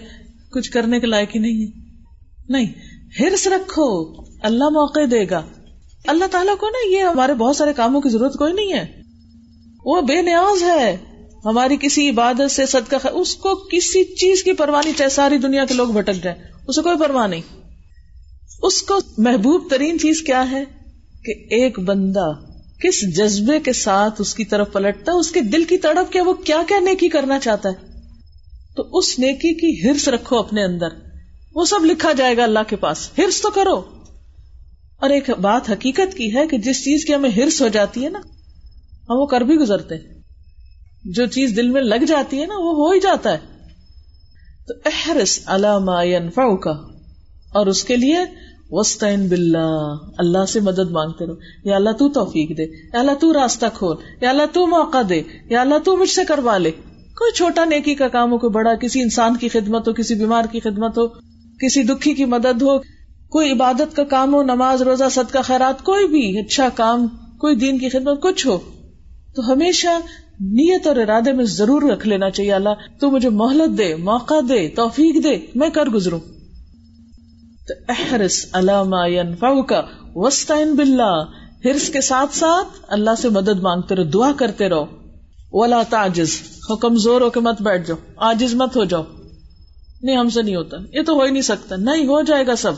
[0.52, 1.80] کچھ کرنے کے لائق ہی نہیں ہے۔
[2.48, 2.72] نہیں،
[3.20, 5.42] ہرس رکھو۔ اللہ موقع دے گا۔
[6.06, 9.02] اللہ تعالیٰ کو نا، یہ ہمارے بہت سارے کاموں کی ضرورت کوئی نہیں ہے۔
[9.84, 10.96] وہ بے نیاز ہے۔
[11.44, 15.64] ہماری کسی عبادت سے صدقہ اس کو کسی چیز کی پرواہ نہیں، چاہے ساری دنیا
[15.64, 17.42] کے لوگ بھٹک جائیں، اسے کوئی پرواہ نہیں۔
[18.62, 20.64] اس کو محبوب ترین چیز کیا ہے؟
[21.24, 22.32] کہ ایک بندہ
[22.82, 26.22] کس جذبے کے ساتھ اس کی طرف پلٹتا ہے، اس کے دل کی تڑپ کیا
[26.22, 28.00] وہ کیا کیا نیکی کرنا چاہتا ہے۔
[28.76, 30.86] تو اس نیکی کی ہرس رکھو اپنے اندر۔
[31.54, 33.82] وہ سب لکھا جائے گا اللہ کے پاس۔ ہرس تو کرو۔
[34.96, 38.08] اور ایک بات حقیقت کی ہے کہ جس چیز کی ہمیں ہرس ہو جاتی ہے
[38.08, 38.18] نا،
[39.10, 40.17] ہم وہ کر بھی گزرتے
[41.08, 43.38] جو چیز دل میں لگ جاتی ہے نا، وہ ہو ہی جاتا ہے۔
[44.68, 46.70] تو احرس علامہ کا
[47.54, 48.16] اور اس کے لیے
[48.70, 53.32] وسطین بلّہ اللہ سے مدد مانگتے رہو۔ یا اللہ تو توفیق دے، یا اللہ تو
[53.32, 56.70] راستہ کھول، یا اللہ تو موقع دے، یا اللہ تو مجھ سے کروا لے۔
[57.16, 60.42] کوئی چھوٹا نیکی کا کام ہو، کوئی بڑا، کسی انسان کی خدمت ہو، کسی بیمار
[60.52, 61.08] کی خدمت ہو،
[61.60, 62.78] کسی دکھی کی مدد ہو،
[63.28, 67.06] کوئی عبادت کا کام ہو، نماز، روزہ، صدقہ کا خیرات، کوئی بھی اچھا کام،
[67.38, 68.58] کوئی دین کی خدمت، کچھ ہو۔
[69.36, 69.88] تو ہمیشہ
[70.40, 72.68] نیت اور ارادے میں ضرور رکھ لینا چاہیے اللہ۔
[73.00, 76.20] تو مجھے مہلت دے، موقع دے، توفیق دے، میں کر گزروں۔
[77.68, 78.96] تو احرس علامہ
[79.62, 79.82] کا
[80.14, 81.24] وسطین بلّہ
[81.64, 84.86] ہرس کے ساتھ ساتھ اللہ سے مدد مانگتے رہو، دعا کرتے رہو۔
[85.52, 86.34] ولا تاجز
[86.70, 89.02] ہو کمزور ہو کے مت بیٹھ جاؤ آجز مت ہو جاؤ۔
[90.02, 92.56] نہیں، ہم سے نہیں ہوتا۔ یہ تو ہو ہی نہیں سکتا۔ نہیں، ہو جائے گا
[92.56, 92.72] سب۔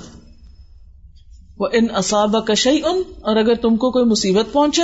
[1.58, 4.82] وہ ان اصاب کا ان اور اگر تم کو کوئی مصیبت پہنچے،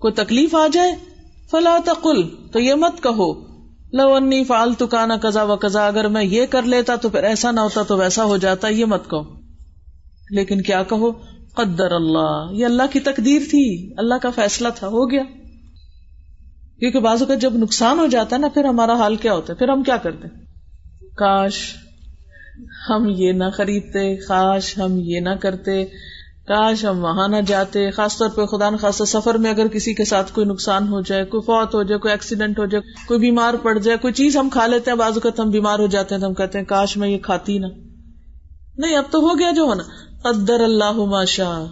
[0.00, 1.11] کوئی تکلیف آ جائے
[1.52, 3.32] فلا تقل، تو یہ مت کہو،
[3.92, 7.24] لو انی فالتو کا نہ کزا و کزا اگر میں یہ کر لیتا تو پھر
[7.24, 9.22] ایسا نہ ہوتا تو ویسا ہو جاتا، یہ مت کہو۔
[10.30, 11.12] لیکن کیا کہو؟
[11.54, 15.22] قدر اللہ، یہ اللہ کی تقدیر تھی، اللہ کا فیصلہ تھا، ہو گیا۔
[16.78, 19.58] کیونکہ بازو کا جب نقصان ہو جاتا ہے نا، پھر ہمارا حال کیا ہوتا ہے؟
[19.58, 20.28] پھر ہم کیا کرتے
[21.16, 21.74] کاش
[22.90, 25.84] ہم یہ نہ خریدتے خاش ہم یہ نہ کرتے
[26.46, 30.04] کاش ہم وہاں نہ جاتے، خاص طور پہ خدا نخواستہ سفر میں اگر کسی کے
[30.04, 33.54] ساتھ کوئی نقصان ہو جائے، کوئی فوت ہو جائے، کوئی ایکسیڈنٹ ہو جائے، کوئی بیمار
[33.54, 36.22] پڑ جائے، کوئی چیز ہم کھا لیتے ہیں، بعض اوقات ہم بیمار ہو جاتے ہیں
[36.22, 37.66] تو ہم کہتے ہیں، کاش میں یہ کھاتی نہ۔
[38.78, 39.82] نہیں، اب تو ہو گیا جو ہونا۔
[40.22, 41.66] قدر اللہ ماشا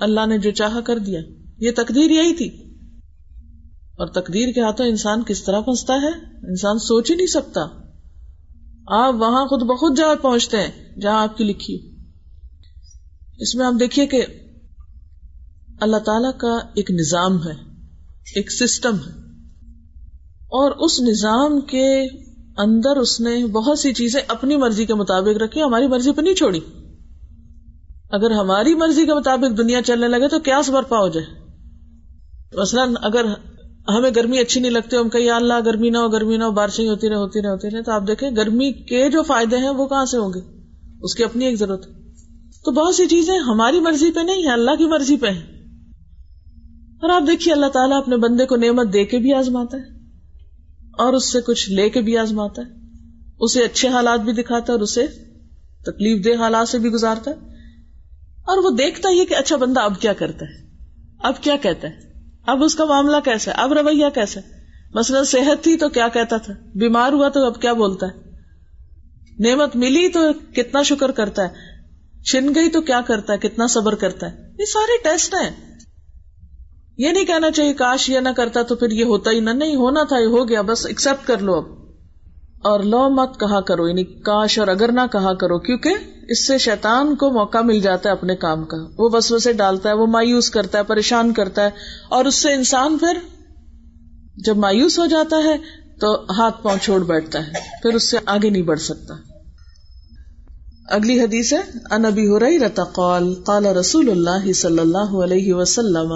[0.00, 1.20] اللہ نے جو چاہا کر دیا۔
[1.58, 2.74] یہ تقدیر یہی تھی۔
[3.96, 6.10] اور تقدیر کے ہاتھوں انسان کس طرح پھنستا ہے؟
[6.48, 7.60] انسان سوچ ہی نہیں سکتا۔
[8.86, 11.87] آپ وہاں خود بخود جا پہنچتے ہیں، جہاں آپ کی لکھی
[13.38, 14.26] اس میں آپ دیکھیے کہ
[15.80, 17.54] اللہ تعالی کا ایک نظام ہے،
[18.34, 19.10] ایک سسٹم ہے۔
[20.38, 22.06] اور اس نظام کے
[22.62, 26.34] اندر اس نے بہت سی چیزیں اپنی مرضی کے مطابق رکھی، ہماری مرضی پہ نہیں
[26.34, 26.60] چھوڑی۔
[28.10, 31.26] اگر ہماری مرضی کے مطابق دنیا چلنے لگے تو کیا برپا ہو جائے۔
[32.54, 33.24] مثلاً اگر
[33.88, 36.88] ہمیں گرمی اچھی نہیں لگتی، ہم کہیں اللہ گرمی نہ ہو، گرمی نہ ہو، بارشیں
[36.88, 39.86] ہوتی رہے ہوتی رہے ہوتی رہے تو آپ دیکھیں گرمی کے جو فائدے ہیں وہ
[39.86, 40.40] کہاں سے ہوں گے؟
[41.02, 41.97] اس کی اپنی ایک ضرورت ہے۔
[42.64, 45.58] تو بہت سی چیزیں ہماری مرضی پہ نہیں ہے اللہ کی مرضی پہ ہے
[47.02, 49.82] اور آپ دیکھیے، اللہ تعالیٰ اپنے بندے کو نعمت دے کے بھی آزماتا ہے،
[50.98, 52.66] اور اس سے کچھ لے کے بھی آزماتا ہے۔
[53.40, 55.06] اسے اچھے حالات بھی دکھاتا ہے اور اسے
[55.84, 57.36] تکلیف دہ حالات سے بھی گزارتا ہے۔
[58.40, 60.66] اور وہ دیکھتا ہی کہ اچھا بندہ اب کیا کرتا ہے؟
[61.18, 61.98] اب کیا کہتا ہے؟
[62.46, 64.62] اب اس کا معاملہ کیسا ہے؟ اب رویہ کیسا ہے؟
[64.94, 68.38] مثلاً صحت تھی تو کیا کہتا تھا؟ بیمار ہوا تو اب کیا بولتا ہے؟
[69.38, 70.20] نعمت ملی تو
[70.54, 71.77] کتنا شکر کرتا ہے؟
[72.24, 75.68] چھن گئی تو کیا کرتا ہے؟ کتنا صبر کرتا ہے؟ یہ سارے ٹیسٹ ہیں۔
[76.98, 79.76] یہ نہیں کہنا چاہیے کاش یہ نہ کرتا تو پھر یہ ہوتا ہی نہ۔ نہیں،
[79.76, 81.64] ہونا تھا، یہ ہو گیا۔ بس ایکسپٹ کر لو اب۔
[82.62, 85.94] اور لو مت کہا کرو یعنی کاش اور اگر نہ کہا کرو، کیونکہ
[86.28, 89.88] اس سے شیطان کو موقع مل جاتا ہے اپنے کام کا۔ وہ بس سے ڈالتا
[89.88, 91.70] ہے، وہ مایوس کرتا ہے، پریشان کرتا ہے۔
[92.08, 93.18] اور اس سے انسان پھر
[94.36, 95.56] جب مایوس ہو جاتا ہے
[96.00, 97.52] تو ہاتھ پاؤں چھوڑ بیٹھتا ہے۔
[97.82, 99.14] پھر اس سے آگے نہیں بڑھ سکتا۔
[100.90, 101.58] اگلی حدیث ہے
[101.90, 106.12] انبی ہو رہی رتا قال قال رسول اللہ صلی اللہ علیہ وسلم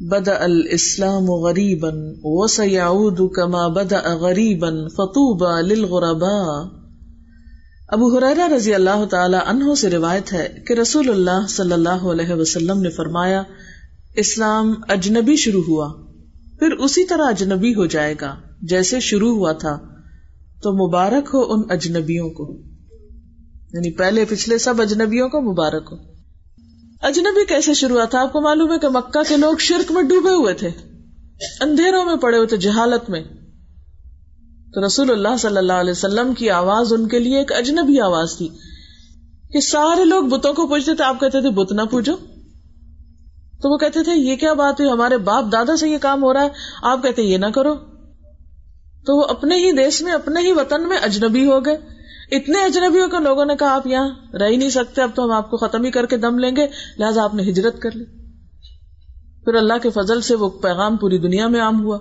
[0.00, 1.88] بد الاسلام غریبا
[2.24, 6.82] وسيعود كما بدا غریبا فطوبى للغرباء.
[7.88, 12.34] ابو حرا رضی اللہ تعالی عنہ سے روایت ہے کہ رسول اللہ صلی اللہ علیہ
[12.34, 13.42] وسلم نے فرمایا،
[14.16, 15.92] اسلام اجنبی شروع ہوا،
[16.58, 19.78] پھر اسی طرح اجنبی ہو جائے گا، جیسے شروع ہوا تھا،
[20.62, 22.71] تو مبارک ہو ان اجنبیوں کو۔
[23.72, 25.96] یعنی پہلے پچھلے سب اجنبیوں کو، مبارک ہو۔
[27.02, 30.02] اجنبی کیسے شروع ہوا تھا؟ آپ کو معلوم ہے کہ مکہ کے لوگ شرک میں
[30.02, 30.68] ڈوبے ہوئے تھے۔
[31.60, 33.24] اندھیروں میں پڑے ہوئے تھے، جہالت میں۔
[34.74, 38.36] تو رسول اللہ صلی اللہ علیہ وسلم کی آواز ان کے لیے ایک اجنبی آواز
[38.36, 38.48] تھی
[39.52, 42.16] کہ سارے لوگ بتوں کو پوچھتے تھے، آپ کہتے تھے، بت نہ پوجو۔
[43.62, 46.32] تو وہ کہتے تھے، یہ کیا بات ہے ہمارے باپ دادا سے یہ کام ہو
[46.32, 46.48] رہا ہے،
[46.82, 47.74] آپ کہتے یہ نہ کرو۔
[49.06, 52.01] تو وہ اپنے ہی دیش میں، اپنے ہی وطن میں اجنبی ہو گئے۔
[52.36, 55.30] اتنے اجنبیوں کے لوگوں نے کہا آپ یہاں رہ ہی نہیں سکتے، اب تو ہم
[55.30, 56.66] آپ کو ختم ہی کر کے دم لیں گے۔
[56.98, 58.04] لہٰذا آپ نے ہجرت کر لی۔
[59.44, 61.98] پھر اللہ کے فضل سے وہ پیغام پوری دنیا میں عام ہوا۔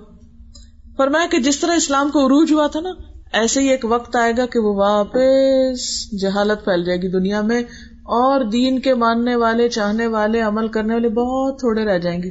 [0.97, 2.89] فرمایا کہ جس طرح اسلام کو عروج ہوا تھا نا،
[3.33, 7.61] ایسے ہی ایک وقت آئے گا کہ وہ واپس جہالت پھیل جائے گی دنیا میں،
[8.03, 12.29] اور دین کے ماننے والے، چاہنے والے، عمل کرنے والے بہت تھوڑے رہ جائیں گے۔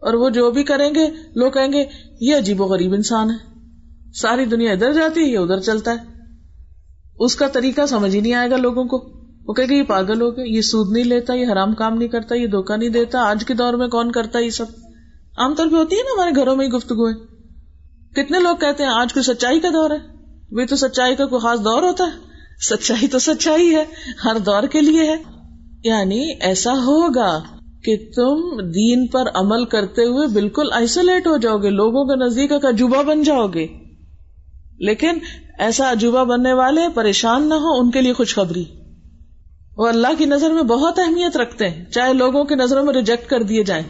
[0.00, 1.84] اور وہ جو بھی کریں گے، لوگ کہیں گے،
[2.20, 3.36] یہ عجیب و غریب انسان ہے۔
[4.14, 6.15] ساری دنیا ادھر جاتی ہے، یہ ادھر چلتا ہے۔
[7.18, 9.16] اس کا طریقہ سمجھ ہی نہیں آئے گا لوگوں کو۔
[9.48, 12.34] وہ کہ یہ پاگل ہو گئے، یہ سود نہیں لیتا، یہ حرام کام نہیں کرتا،
[12.34, 14.66] یہ دھوکہ نہیں دیتا، آج کے دور میں کون کرتا یہ سب؟
[15.38, 17.12] عام طور پہ ہوتی ہے نا ہمارے گھروں میں ہی گفتگو
[18.12, 19.98] کتنے لوگ کہتے ہیں، آج کوئی سچائی کا دور ہے۔
[20.50, 22.18] وہ تو سچائی کا کوئی خاص دور ہوتا ہے۔
[22.70, 23.84] سچائی تو سچائی ہے،
[24.24, 25.16] ہر دور کے لیے ہے۔
[25.84, 27.42] یعنی ایسا ہوگا
[27.84, 32.50] کہ تم دین پر عمل کرتے ہوئے بالکل آئسولیٹ ہو جاؤ گے، لوگوں کے نزدیک
[32.62, 33.66] کا عجوبہ بن جاؤ گے۔
[34.78, 35.18] لیکن
[35.58, 38.64] ایسا عجوبہ بننے والے پریشان نہ ہو ان کے لیے خوشخبری۔
[39.76, 43.30] وہ اللہ کی نظر میں بہت اہمیت رکھتے ہیں، چاہے لوگوں کی نظروں میں ریجیکٹ
[43.30, 43.84] کر دیے جائیں۔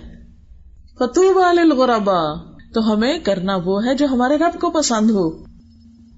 [0.98, 2.34] فتوب الغربا
[2.74, 5.30] تو ہمیں کرنا وہ ہے جو ہمارے رب کو پسند ہو۔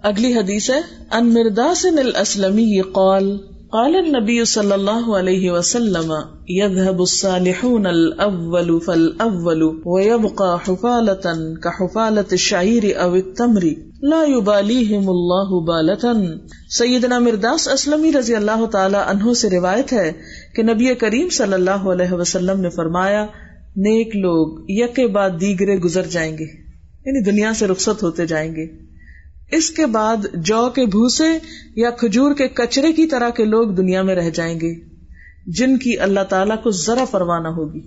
[0.02, 0.80] اگلی حدیث ہے،
[1.10, 3.38] ان مردا سے نل قال۔
[3.72, 6.12] قال النبی صلی اللہ علیہ وسلم
[6.50, 13.66] يذهب الصالحون الاول فالاول ويبقى حفالة كحفالة الشعير او التمر،
[14.12, 16.14] لا يباليهم الله بالة
[16.78, 20.12] سیدنا مرداس اسلمی رضی اللہ تعالی عنہ سے روایت ہے
[20.56, 23.24] کہ نبی کریم صلی اللہ علیہ وسلم نے فرمایا،
[23.76, 26.52] نیک لوگ یک بعد دیگرے گزر جائیں گے
[27.06, 28.87] یعنی دنیا سے رخصت ہوتے جائیں گے۔
[29.52, 31.38] اس کے بعد جو کے بھوسے
[31.76, 34.74] یا کھجور کے کچرے کی طرح کے لوگ دنیا میں رہ جائیں گے،
[35.46, 37.78] جن کی اللہ تعالی کو ذرا پروانہ ہوگی۔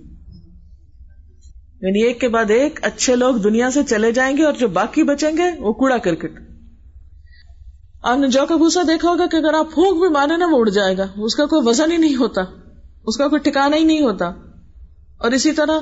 [1.80, 5.02] یعنی ایک کے بعد ایک اچھے لوگ دنیا سے چلے جائیں گے اور جو باقی
[5.02, 6.40] بچیں گے، وہ کوڑا کرکٹ۔
[8.02, 10.58] آپ نے جو کا بھوسا دیکھا ہوگا کہ اگر آپ پھونک بھی مارے نا، وہ
[10.58, 12.42] اڑ جائے گا۔ اس کا کوئی وزن ہی نہیں ہوتا،
[13.06, 14.26] اس کا کوئی ٹھکانا ہی نہیں ہوتا۔
[15.18, 15.80] اور اسی طرح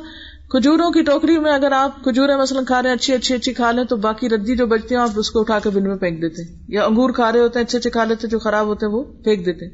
[0.50, 3.72] کھجوروں کی ٹوکری میں اگر آپ کھجورے مثلاً کھا رہے ہیں، اچھی اچھی اچھی کھا
[3.72, 6.22] لیں، تو باقی ردی جو بچتے ہیں، آپ اس کو اٹھا کے بن میں پھینک
[6.22, 8.86] دیتے ہیں۔ یا انگور کھا رہے ہوتے ہیں، اچھے اچھے کھا لیتے جو خراب ہوتے
[8.86, 9.68] ہیں، وہ پھینک دیتے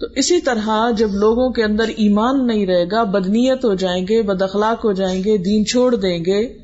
[0.00, 4.22] تو اسی طرح جب لوگوں کے اندر ایمان نہیں رہے گا، بدنیت ہو جائیں گے،
[4.22, 6.58] بد اخلاق ہو جائیں گے، دین چھوڑ دیں گے،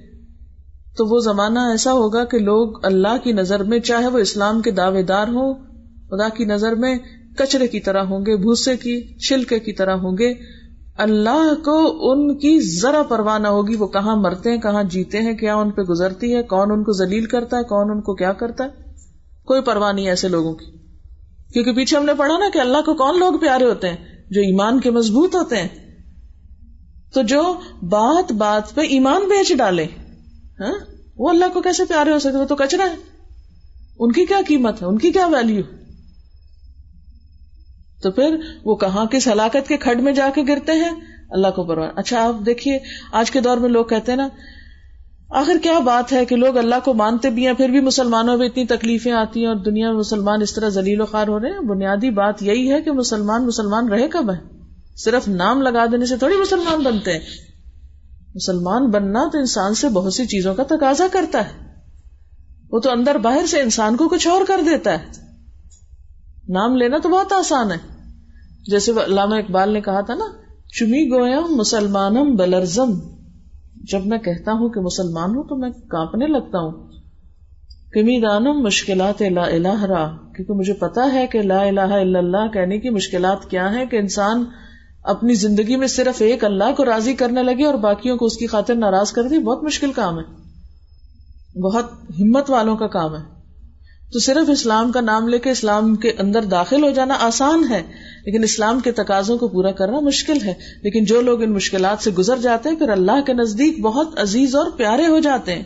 [0.97, 4.71] تو وہ زمانہ ایسا ہوگا کہ لوگ اللہ کی نظر میں، چاہے وہ اسلام کے
[4.71, 5.55] دعوے دار ہوں،
[6.11, 6.99] خدا کی نظر میں
[7.39, 10.35] کچرے کی طرح ہوں گے، بھوسے کی، چھلکے کی طرح ہوں گے
[10.99, 15.35] اللہ کو ان کی ذرا پرواہ نہ ہوگی وہ کہاں مرتے ہیں، کہاں جیتے ہیں،
[15.35, 18.33] کیا ان پہ گزرتی ہے، کون ان کو ذلیل کرتا ہے، کون ان کو کیا
[18.33, 18.69] کرتا ہے؟
[19.45, 20.65] کوئی پرواہ نہیں ایسے لوگوں کی۔
[21.53, 23.97] کیونکہ پیچھے ہم نے پڑھا نا کہ اللہ کو کون لوگ پیارے ہوتے ہیں؟
[24.31, 25.69] جو ایمان کے مضبوط ہوتے ہیں۔
[27.15, 27.43] تو جو
[27.83, 29.87] بات بات پہ ایمان بیچ ڈالے
[30.61, 30.75] ہاں؟
[31.19, 32.97] وہ اللہ کو کیسے پیارے ہو سکتے؟ وہ تو کچرا ہے۔
[33.99, 35.84] ان کی کیا قیمت ہے؟ ان کی کیا ویلو
[38.05, 40.93] تو پھر وہ کہاں کس ہلاکت کے کھڈ میں جا کے گرتے ہیں؟
[41.31, 42.79] اللہ کو پرواہ اچھا آپ دیکھیے،
[43.13, 44.29] آج کے دور میں لوگ کہتے ہیں نا،
[45.31, 48.47] آخر کیا بات ہے کہ لوگ اللہ کو مانتے بھی ہیں، پھر بھی مسلمانوں میں
[48.47, 51.51] اتنی تکلیفیں آتی ہیں اور دنیا میں مسلمان اس طرح ذلیل و خوار ہو رہے
[51.51, 54.39] ہیں؟ بنیادی بات یہی ہے کہ مسلمان مسلمان رہے کب ہے
[54.97, 57.21] صرف نام لگا دینے سے تھوڑی مسلمان بنتے ہیں۔
[58.35, 61.53] مسلمان بننا تو انسان سے بہت سی چیزوں کا تقاضا کرتا ہے۔
[62.71, 65.05] وہ تو اندر باہر سے انسان کو کچھ اور کر دیتا ہے۔
[66.49, 67.94] نام لینا تو بہت آسان ہے۔
[68.67, 70.25] جیسے علامہ اقبال نے کہا تھا نا،
[70.79, 72.93] چمی گویم مسلمانم بلرزم۔
[73.93, 76.89] جب میں کہتا ہوں کہ مسلمان ہوں تو میں کانپنے لگتا ہوں۔
[77.93, 82.49] کمی دانم مشکلات لا الہ را۔ کیونکہ مجھے پتا ہے کہ لا الہ الا اللہ
[82.53, 84.45] کہنے کی مشکلات کیا ہے کہ انسان
[85.03, 88.47] اپنی زندگی میں صرف ایک اللہ کو راضی کرنے لگے اور باقیوں کو اس کی
[88.47, 90.45] خاطر ناراض کر دے، بہت مشکل کام ہے۔
[91.61, 93.34] بہت ہمت والوں کا کام ہے۔
[94.13, 97.83] تو صرف اسلام کا نام لے کے اسلام کے اندر داخل ہو جانا آسان ہے،
[98.27, 102.11] لیکن اسلام کے تقاضوں کو پورا کرنا مشکل ہے۔ لیکن جو لوگ ان مشکلات سے
[102.11, 105.63] گزر جاتے ہیں، پھر اللہ کے نزدیک بہت عزیز اور پیارے ہو جاتے ہیں۔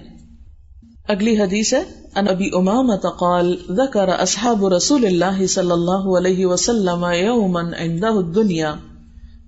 [1.08, 1.82] اگلی حدیث ہے
[2.14, 8.74] ان ابی امام قال، ذکر اصحاب رسول اللہ صلی اللہ علیہ وسلم یوما عنده الدنیا۔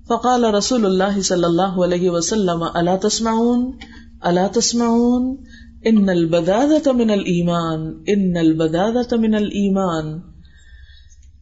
[0.08, 3.72] فقال رسول اللہ صلی اللہ علیہ وسلم، الا تسمعون؟
[4.22, 5.36] الا تسمعون؟
[5.84, 10.20] ان البدادت من الایمان، ان البدادت من الایمان۔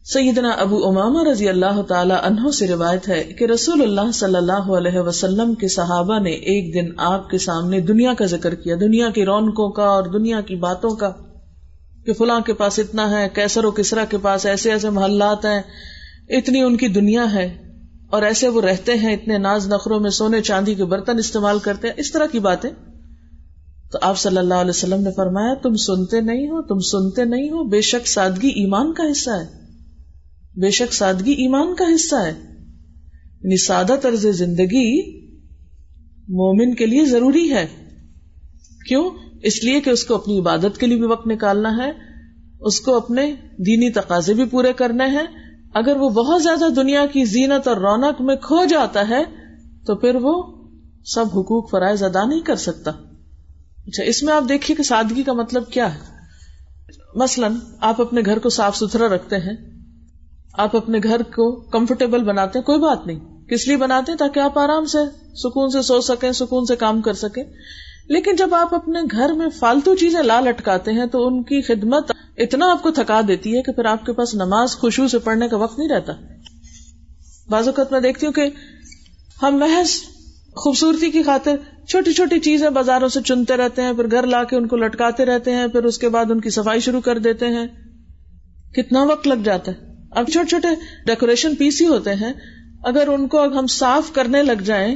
[0.03, 4.69] سیدنا ابو اماما رضی اللہ تعالی عنہ سے روایت ہے کہ رسول اللہ صلی اللہ
[4.77, 9.09] علیہ وسلم کے صحابہ نے ایک دن آپ کے سامنے دنیا کا ذکر کیا، دنیا
[9.09, 11.11] کی رونقوں کا اور دنیا کی باتوں کا،
[12.05, 15.61] کہ فلاں کے پاس اتنا ہے، کیسر و کسرا کے پاس ایسے ایسے محلات ہیں،
[16.29, 17.57] اتنی ان کی دنیا ہے
[18.09, 21.87] اور ایسے وہ رہتے ہیں، اتنے ناز نخروں میں سونے چاندی کے برتن استعمال کرتے
[21.87, 22.69] ہیں، اس طرح کی باتیں۔
[23.91, 27.49] تو آپ صلی اللہ علیہ وسلم نے فرمایا، تم سنتے نہیں ہو، تم سنتے نہیں
[27.49, 29.59] ہو، بے شک سادگی ایمان کا حصہ ہے۔
[30.59, 32.33] بے شک سادگی ایمان کا حصہ ہے۔
[33.43, 35.19] یعنی سادہ طرز زندگی
[36.19, 37.67] مومن کے لیے ضروری ہے۔
[38.87, 39.09] کیوں؟
[39.43, 41.91] اس لیے کہ اس کو اپنی عبادت کے لیے بھی وقت نکالنا ہے،
[42.59, 45.27] اس کو اپنے دینی تقاضے بھی پورے کرنے ہیں۔
[45.73, 49.23] اگر وہ بہت زیادہ دنیا کی زینت اور رونق میں کھو جاتا ہے،
[49.85, 50.43] تو پھر وہ
[51.05, 52.91] سب حقوق فرائض ادا نہیں کر سکتا۔
[53.89, 55.99] اچھا اس میں آپ دیکھیے کہ سادگی کا مطلب کیا ہے۔
[57.15, 59.55] مثلاً، آپ اپنے گھر کو صاف ستھرا رکھتے ہیں،
[60.53, 64.39] آپ اپنے گھر کو کمفرٹیبل بناتے ہیں، کوئی بات نہیں۔ کس لیے بناتے ہیں؟ تاکہ
[64.39, 64.97] آپ آرام سے
[65.35, 67.43] سکون سے سو سکیں، سکون سے کام کر سکیں۔
[68.09, 72.11] لیکن جب آپ اپنے گھر میں فالتو چیزیں لا لٹکاتے ہیں، تو ان کی خدمت
[72.37, 75.47] اتنا آپ کو تھکا دیتی ہے کہ پھر آپ کے پاس نماز خوشبو سے پڑھنے
[75.47, 76.13] کا وقت نہیں رہتا۔
[77.49, 78.49] بعض اوقات میں دیکھتی ہوں کہ
[79.41, 79.89] ہم محض
[80.59, 81.55] خوبصورتی کی خاطر
[81.87, 85.25] چھوٹی چھوٹی چیزیں بازاروں سے چنتے رہتے ہیں، پھر گھر لا کے ان کو لٹکاتے
[85.25, 87.67] رہتے ہیں، پھر اس کے بعد ان کی صفائی شروع کر دیتے ہیں۔
[88.75, 89.77] کتنا وقت لگ جاتا ہے؟
[90.11, 90.67] اب چھوٹے چھوٹے
[91.05, 92.33] ڈیکوریشن پیس ہی ہوتے ہیں۔
[92.83, 94.95] اگر ان کو ہم صاف کرنے لگ جائیں،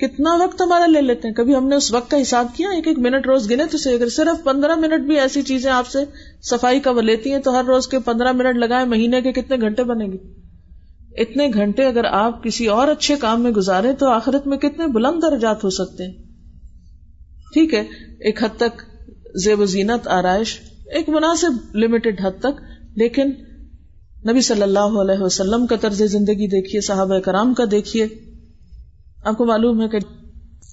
[0.00, 2.88] کتنا وقت ہمارا لے لیتے ہیں؟ کبھی ہم نے اس وقت کا حساب کیا، ایک
[2.88, 5.98] ایک منٹ روز گنے تو اگر صرف پندرہ منٹ بھی ایسی چیزیں آپ سے
[6.42, 9.56] صفائی کا وہ لیتی ہیں تو ہر روز کے پندرہ منٹ لگائے مہینے کے کتنے
[9.60, 10.47] گھنٹے بنے گی
[11.18, 15.22] اتنے گھنٹے اگر آپ کسی اور اچھے کام میں گزارے تو آخرت میں کتنے بلند
[15.22, 16.12] درجات ہو سکتے ہیں۔
[17.52, 17.80] ٹھیک ہے،
[18.20, 18.82] ایک حد تک
[19.44, 22.60] زیب و زینت، آرائش، ایک مناسب لمیٹڈ حد تک،
[22.96, 23.32] لیکن
[24.30, 28.06] نبی صلی اللہ علیہ وسلم کا طرز زندگی دیکھیے، صحابہ کرام کا دیکھیے۔
[29.24, 29.96] آپ کو معلوم ہے کہ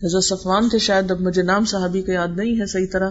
[0.03, 3.09] حضرت صفوان تھے، شاید اب مجھے نام صحابی کا یاد نہیں ہے صحیح طرح۔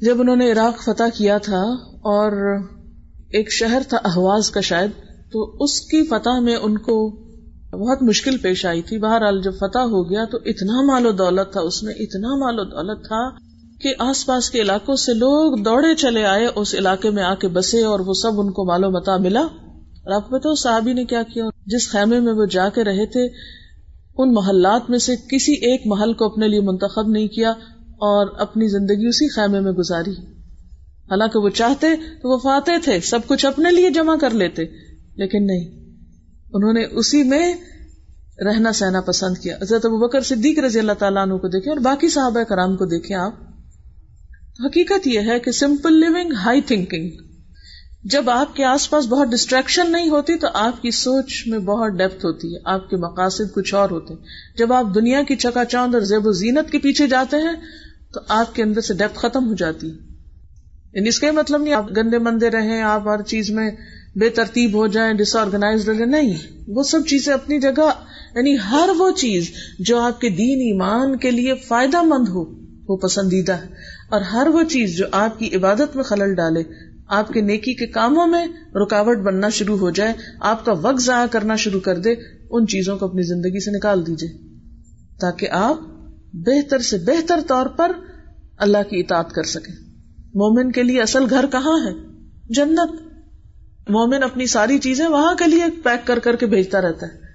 [0.00, 1.62] جب انہوں نے عراق فتح کیا تھا
[1.92, 2.60] اور
[3.32, 4.90] ایک شہر تھا احواز کا، شاید
[5.32, 7.10] تو اس کی فتح میں ان کو
[7.72, 11.52] بہت مشکل پیش آئی تھی۔ بہرحال جب فتح ہو گیا تو اتنا مال و دولت
[11.52, 13.30] تھا، اس میں اتنا مال و دولت تھا
[13.80, 17.48] کہ آس پاس کے علاقوں سے لوگ دوڑے چلے آئے، اس علاقے میں آ کے
[17.48, 21.04] بسے اور وہ سب ان کو مالو متا ملا۔ اور آپ کو پتا صحابی نے
[21.04, 23.28] کیا کیا؟ جس خیمے میں وہ جا کے رہے تھے،
[24.18, 27.50] ان محلات میں سے کسی ایک محل کو اپنے لیے منتخب نہیں کیا
[27.84, 30.12] اور اپنی زندگی اسی خیمے میں گزاری۔
[31.10, 34.87] حالانکہ وہ چاہتے تو وہ فاتح تھے، سب کچھ اپنے لیے جمع کر لیتے۔
[35.18, 35.94] لیکن نہیں۔
[36.52, 37.54] انہوں نے اسی میں
[38.44, 41.80] رہنا سہنا پسند کیا۔ حضرت ابو بکر صدیق رضی اللہ تعالیٰ عنہ کو دیکھیں اور
[41.80, 43.34] باقی صحابہ کرام کو دیکھیں آپ۔
[44.64, 47.10] حقیقت یہ ہے کہ سمپل لونگ ہائی تھنکنگ
[48.04, 51.92] جب آپ کے آس پاس بہت ڈسٹریکشن نہیں ہوتی تو آپ کی سوچ میں بہت
[51.92, 54.20] ڈیپتھ ہوتی ہے۔ آپ کے مقاصد کچھ اور ہوتے ہیں۔
[54.58, 57.52] جب آپ دنیا کی چکا چاند اور زیب و زینت کے پیچھے جاتے ہیں
[58.14, 59.96] تو آپ کے اندر سے ڈیپتھ ختم ہو جاتی ہے۔
[60.92, 63.70] یعنی اس کا مطلب نہیں آپ گندے مندے رہیں، آپ ہر چیز میں
[64.20, 66.34] بے ترتیب ہو جائیں ڈس آرگنائز ہو جائیں، نہیں،
[66.68, 67.90] وہ سب چیزیں اپنی جگہ
[68.34, 72.44] یعنی ہر وہ چیز جو آپ کے دین ایمان کے لیے فائدہ مند ہو،
[72.88, 73.66] وہ پسندیدہ ہے۔
[74.08, 76.62] اور ہر وہ چیز جو آپ کی عبادت میں خلل ڈالے،
[77.08, 81.26] آپ کے نیکی کے کاموں میں رکاوٹ بننا شروع ہو جائے، آپ کا وقت ضائع
[81.26, 82.14] کرنا شروع کر دے،
[82.50, 84.48] ان چیزوں کو اپنی زندگی سے نکال دیجیے
[85.20, 85.80] تاکہ آپ
[86.32, 87.92] بہتر سے بہتر طور پر
[88.58, 89.74] اللہ کی اطاعت کر سکیں۔
[90.18, 91.92] مومن کے لیے اصل گھر کہاں ہے؟
[92.48, 93.07] جنت۔
[93.88, 97.28] مومن اپنی ساری چیزیں وہاں کے لیے پیک کر کر کے بھیجتا رہتا ہے۔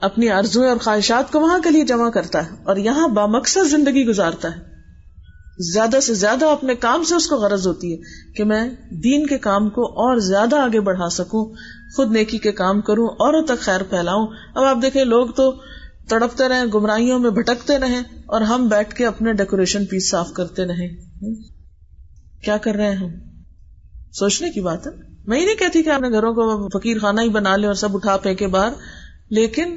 [0.00, 4.06] اپنی آرزویں اور خواہشات کو وہاں کے لیے جمع کرتا ہے اور یہاں بامقصد زندگی
[4.06, 4.72] گزارتا ہے۔
[5.58, 7.98] زیادہ سے زیادہ اپنے کام سے اس کو غرض ہوتی ہے
[8.36, 11.44] کہ میں دین کے کام کو اور زیادہ آگے بڑھا سکوں،
[11.96, 15.54] خود نیکی کے کام کروں اور تک خیر پھیلاؤں۔ اب آپ دیکھیں، لوگ تو
[16.08, 20.64] تڑپتے رہے گمراہیوں میں بھٹکتے رہے اور ہم بیٹھ کے اپنے ڈیکوریشن پیس صاف کرتے
[20.64, 20.96] رہے
[22.44, 23.08] کیا کر رہے ہیں ہم؟
[24.12, 27.28] سوچنے کی بات ہے۔ میں ہی نہیں کہتی کہ اپنے گھروں کو فقیر خانہ ہی
[27.28, 28.72] بنا لے اور سب اٹھا پھینکے باہر،
[29.30, 29.76] لیکن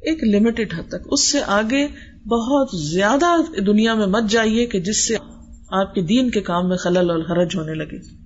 [0.00, 1.86] ایک لمیٹڈ حد تک، اس سے آگے
[2.26, 5.16] بہت زیادہ دنیا میں مت جائیے کہ جس سے
[5.70, 8.22] آپ کے دین کے کام میں خلل اور حرج ہونے لگے۔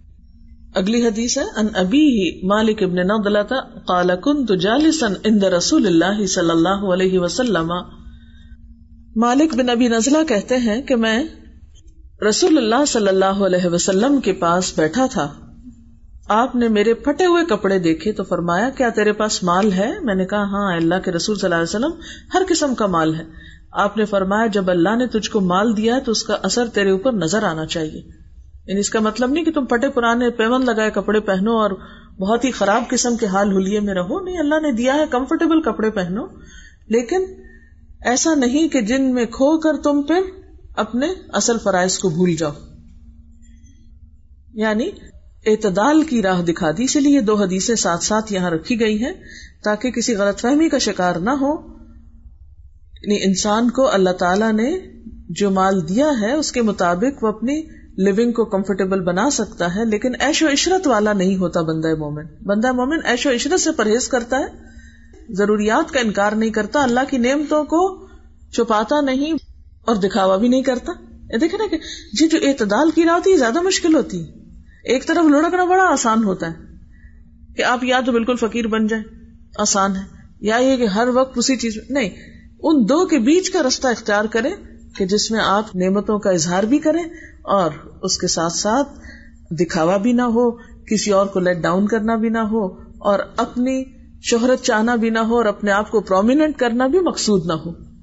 [0.74, 3.08] اگلی حدیث ہے ان ابی مالک ابن
[3.86, 7.72] قال كنت جالسا عند رسول اللہ صلی اللہ علیہ وسلم
[9.16, 11.24] مالک بن ابی نزلہ کہتے ہیں کہ میں
[12.28, 15.45] رسول اللہ صلی اللہ علیہ وسلم کے پاس بیٹھا تھا۔
[16.28, 20.14] آپ نے میرے پھٹے ہوئے کپڑے دیکھے تو فرمایا، کیا تیرے پاس مال ہے؟ میں
[20.14, 22.00] نے کہا ہاں اللہ کے رسول صلی اللہ علیہ وسلم
[22.34, 23.24] ہر قسم کا مال ہے۔
[23.72, 26.90] آپ نے فرمایا، جب اللہ نے تجھ کو مال دیا تو اس کا اثر تیرے
[26.90, 28.00] اوپر نظر آنا چاہیے۔
[28.66, 31.70] یعنی اس کا مطلب نہیں کہ تم پھٹے پرانے پیون لگائے کپڑے پہنو اور
[32.18, 35.62] بہت ہی خراب قسم کے حال ہولیے میں رہو۔ نہیں، اللہ نے دیا ہے کمفرٹیبل
[35.62, 36.26] کپڑے پہنو۔
[36.88, 37.24] لیکن
[38.04, 40.20] ایسا نہیں کہ جن میں کھو کر تم پھر
[40.76, 42.52] اپنے اصل فرائض کو بھول جاؤ۔
[44.54, 44.90] یعنی
[45.46, 49.12] اعتدال کی راہ دکھا دی اسی لیے دو حدیثیں ساتھ ساتھ یہاں رکھی گئی ہیں
[49.64, 51.76] تاکہ کسی غلط فہمی کا شکار نہ ہو۔
[53.02, 54.78] یعنی انسان کو اللہ تعالی نے
[55.28, 57.62] جو مال دیا ہے، اس کے مطابق وہ اپنی
[57.98, 62.24] لونگ کو کمفرٹیبل بنا سکتا ہے، لیکن ایش و عشرت والا نہیں ہوتا بندہ مومن۔
[62.44, 64.46] بندہ مومن ایش و عشرت سے پرہیز کرتا ہے،
[65.34, 68.06] ضروریات کا انکار نہیں کرتا، اللہ کی نعمتوں کو
[68.52, 69.32] چھپاتا نہیں
[69.86, 70.92] اور دکھاوا بھی نہیں کرتا۔
[71.40, 71.76] دیکھے نا کہ
[72.12, 74.45] جی جو اعتدال کی راہ ہوتی زیادہ مشکل ہوتی۔ ہے
[74.86, 76.54] ایک طرف لڑکنا بڑا آسان ہوتا ہے
[77.56, 79.04] کہ آپ یا تو بالکل فقیر بن جائیں،
[79.58, 80.02] آسان ہے۔
[80.40, 82.10] یا یہ کہ ہر وقت اسی چیز میں، نہیں،
[82.62, 84.54] ان دو کے بیچ کا رستہ اختیار کریں
[84.98, 87.02] کہ جس میں آپ نعمتوں کا اظہار بھی کریں
[87.44, 87.70] اور
[88.02, 88.88] اس کے ساتھ ساتھ
[89.50, 90.50] دکھاوا بھی نہ ہو،
[90.84, 92.66] کسی اور کو لیٹ ڈاؤن کرنا بھی نہ ہو
[92.98, 93.84] اور اپنی
[94.22, 97.95] شہرت چاہنا بھی نہ ہو اور اپنے آپ کو پرومیننٹ کرنا بھی مقصود نہ ہو۔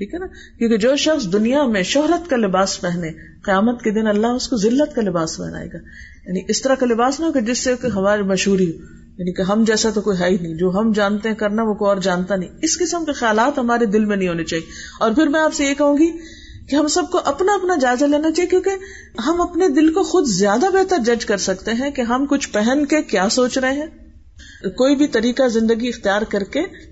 [0.00, 4.06] ٹھیک ہے نا؟ کیونکہ جو شخص دنیا میں شہرت کا لباس پہنے، قیامت کے دن
[4.06, 5.78] اللہ اس کو ذلت کا لباس پہنائے گا۔
[6.26, 8.78] یعنی اس طرح کا لباس نہ ہو کہ جس سے ہماری مشہوری ہو۔
[9.18, 11.74] یعنی کہ ہم جیسا تو کوئی ہے ہی نہیں۔ جو ہم جانتے ہیں کرنا، وہ
[11.74, 14.66] کوئی اور جانتا نہیں۔ اس قسم کے خیالات ہمارے دل میں نہیں ہونے چاہیے۔
[15.00, 16.10] اور پھر میں آپ سے یہ کہوں گی
[16.66, 18.70] کہ ہم سب کو اپنا اپنا جائزہ لینا چاہیے، کیونکہ
[19.26, 22.86] ہم اپنے دل کو خود زیادہ بہتر جج کر سکتے ہیں کہ ہم کچھ پہن
[22.86, 23.86] کے کیا سوچ رہے ہیں۔
[24.68, 26.89] کوئی بھی طریقہ زندگی اختیار کر کے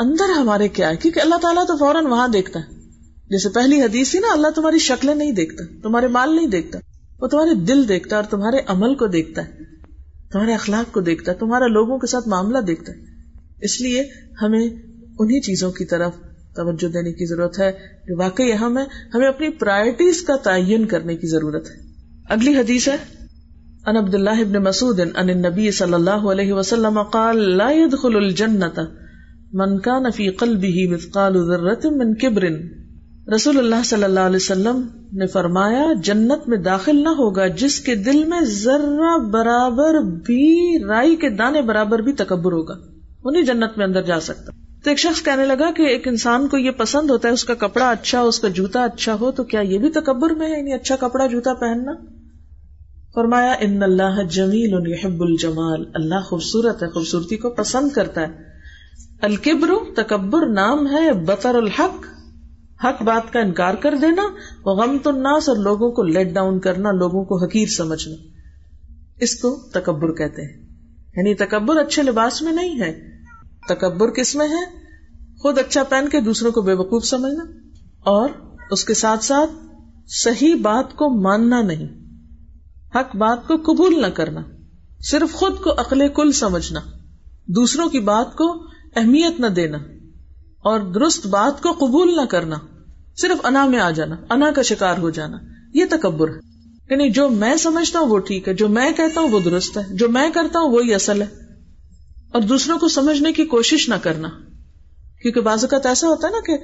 [0.00, 2.80] اندر ہمارے کیا ہے؟ کیونکہ اللہ تعالیٰ تو فوراً وہاں دیکھتا ہے۔
[3.30, 6.78] جیسے پہلی حدیث ہی نا، اللہ تمہاری شکلیں نہیں دیکھتا، تمہارے مال نہیں دیکھتا،
[7.20, 9.52] وہ تمہارے دل دیکھتا ہے اور تمہارے عمل کو دیکھتا ہے،
[10.32, 12.98] تمہارے اخلاق کو دیکھتا ہے تمہارا لوگوں کے ساتھ معاملہ دیکھتا ہے۔
[13.60, 14.08] اس لیے
[14.42, 14.68] ہمیں
[15.18, 16.12] انہیں چیزوں کی طرف
[16.54, 17.72] توجہ دینے کی ضرورت ہے۔
[18.06, 18.84] جو واقعی اہم ہے،
[19.14, 21.76] ہمیں اپنی پرائرٹیز کا تعین کرنے کی ضرورت ہے۔
[22.28, 22.96] اگلی حدیث ہے
[23.86, 28.82] ان عبد اللہ ابن مسعود ان النبی صلی اللہ علیہ وسلم قال لا يدخل الجنة
[29.52, 32.44] من كان في قلبه مثقال ذرة من كبر
[33.34, 37.94] رسول اللہ صلی اللہ علیہ وسلم نے فرمایا، جنت میں داخل نہ ہوگا جس کے
[37.94, 42.74] دل میں ذرا برابر بھی، رائی کے دانے برابر بھی تکبر ہوگا
[43.24, 44.52] وہ نہیں جنت میں اندر جا سکتا۔
[44.84, 47.54] تو ایک شخص کہنے لگا کہ ایک انسان کو یہ پسند ہوتا ہے، اس کا
[47.54, 50.58] کپڑا اچھا ہو اس کا جوتا اچھا ہو، تو کیا یہ بھی تکبر میں ہے
[50.58, 51.92] یعنی اچھا کپڑا، جوتا پہننا؟
[53.14, 58.49] فرمایا، ان اللہ جمیل یحب الجمال، اللہ خوبصورت ہے، خوبصورتی کو پسند کرتا ہے۔
[59.22, 62.06] الکبر تکبر نام ہے، بطر الحق۔
[62.84, 64.22] حق بات کا انکار کر دینا
[64.70, 68.14] غم تو الناس اور لوگوں کو لیٹ ڈاؤن کرنا، لوگوں کو حقیر سمجھنا۔
[69.20, 70.62] اس کو تکبر کہتے ہیں۔
[71.16, 73.10] یعنی تکبر اچھے لباس میں نہیں ہے۔
[73.68, 74.84] تکبر کس میں ہے؟
[75.42, 77.44] خود اچھا پہن کے دوسروں کو بے وقوف سمجھنا۔
[78.00, 78.28] اور
[78.70, 79.50] اس کے ساتھ ساتھ
[80.06, 81.88] صحیح بات کو ماننا نہیں۔
[82.94, 84.40] حق بات کو قبول نہ کرنا۔
[85.00, 86.80] صرف خود کو عقل کل سمجھنا۔
[87.46, 89.78] دوسروں کی بات کو اہمیت نہ دینا
[90.58, 92.56] اور درست بات کو قبول نہ کرنا
[93.16, 95.36] صرف انا میں آ جانا، انا کا شکار ہو جانا،
[95.74, 96.50] یہ تکبر ہے۔
[96.90, 99.82] یعنی جو میں سمجھتا ہوں وہ ٹھیک ہے، جو میں کہتا ہوں وہ درست ہے،
[99.90, 101.26] جو میں کرتا ہوں وہی اصل ہے۔
[102.32, 104.28] اور دوسروں کو سمجھنے کی کوشش نہ کرنا۔
[105.22, 106.58] کیونکہ بعض اوقات ایسا ہوتا ہے نا کہ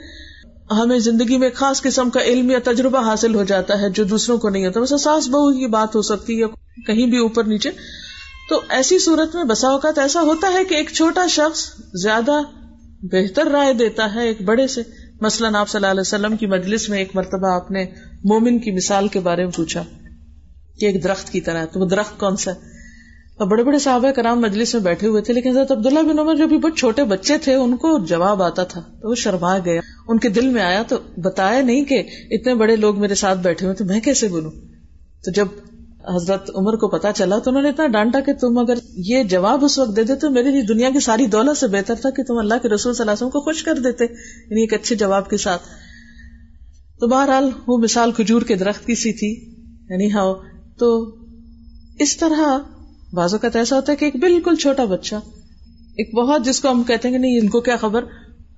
[0.75, 4.39] ہمیں زندگی میں خاص قسم کا علم یا تجربہ حاصل ہو جاتا ہے جو دوسروں
[4.39, 6.47] کو نہیں ہوتا۔ ویسے ساس بہو کی بات ہو سکتی ہے،
[6.87, 7.71] کہیں بھی اوپر نیچے۔
[8.49, 11.71] تو ایسی صورت میں بسا اوقات ایسا ہوتا ہے کہ ایک چھوٹا شخص
[12.03, 12.43] زیادہ
[13.03, 14.83] بہتر رائے دیتا ہے ایک بڑے سے۔
[15.21, 17.85] مثلاً آپ صلی اللہ علیہ وسلم کی مجلس میں ایک مرتبہ آپ نے
[18.25, 19.83] مومن کی مثال کے بارے میں پوچھا
[20.81, 22.77] کہ ایک درخت کی طرح تو وہ درخت کون سا ہے؟
[23.37, 26.35] اور بڑے بڑے صحابہ کرام مجلس میں بیٹھے ہوئے تھے، لیکن حضرت عبداللہ بن عمر
[26.35, 29.81] جو بھی بہت چھوٹے بچے تھے، ان کو جواب آتا تھا، تو وہ شرما گیا۔
[30.09, 33.67] ان کے دل میں آیا تو بتایا نہیں کہ اتنے بڑے لوگ میرے ساتھ بیٹھے
[33.67, 34.51] ہوئے تو میں کیسے بولوں؟
[35.25, 35.47] تو جب
[36.15, 39.65] حضرت عمر کو پتا چلا تو انہوں نے اتنا ڈانٹا کہ تم اگر یہ جواب
[39.65, 42.39] اس وقت دے دے تو میری دنیا کی ساری دولت سے بہتر تھا کہ تم
[42.39, 45.31] اللہ کے رسول صلی اللہ علیہ وسلم کو خوش کر دیتے یعنی ایک اچھے جواب
[45.31, 45.63] کے ساتھ۔
[47.01, 49.55] تو بہرحال وہ مثال کھجور کے درخت کی سی تھی
[49.91, 50.35] یعنی ہاں
[50.79, 51.17] تو
[51.99, 52.59] اس طرح
[53.13, 55.15] بازو کا ایسا ہوتا ہے کہ ایک بالکل چھوٹا بچہ،
[55.97, 58.05] ایک بہت جس کو ہم کہتے ہیں کہ نہیں، ان کو کیا خبر؟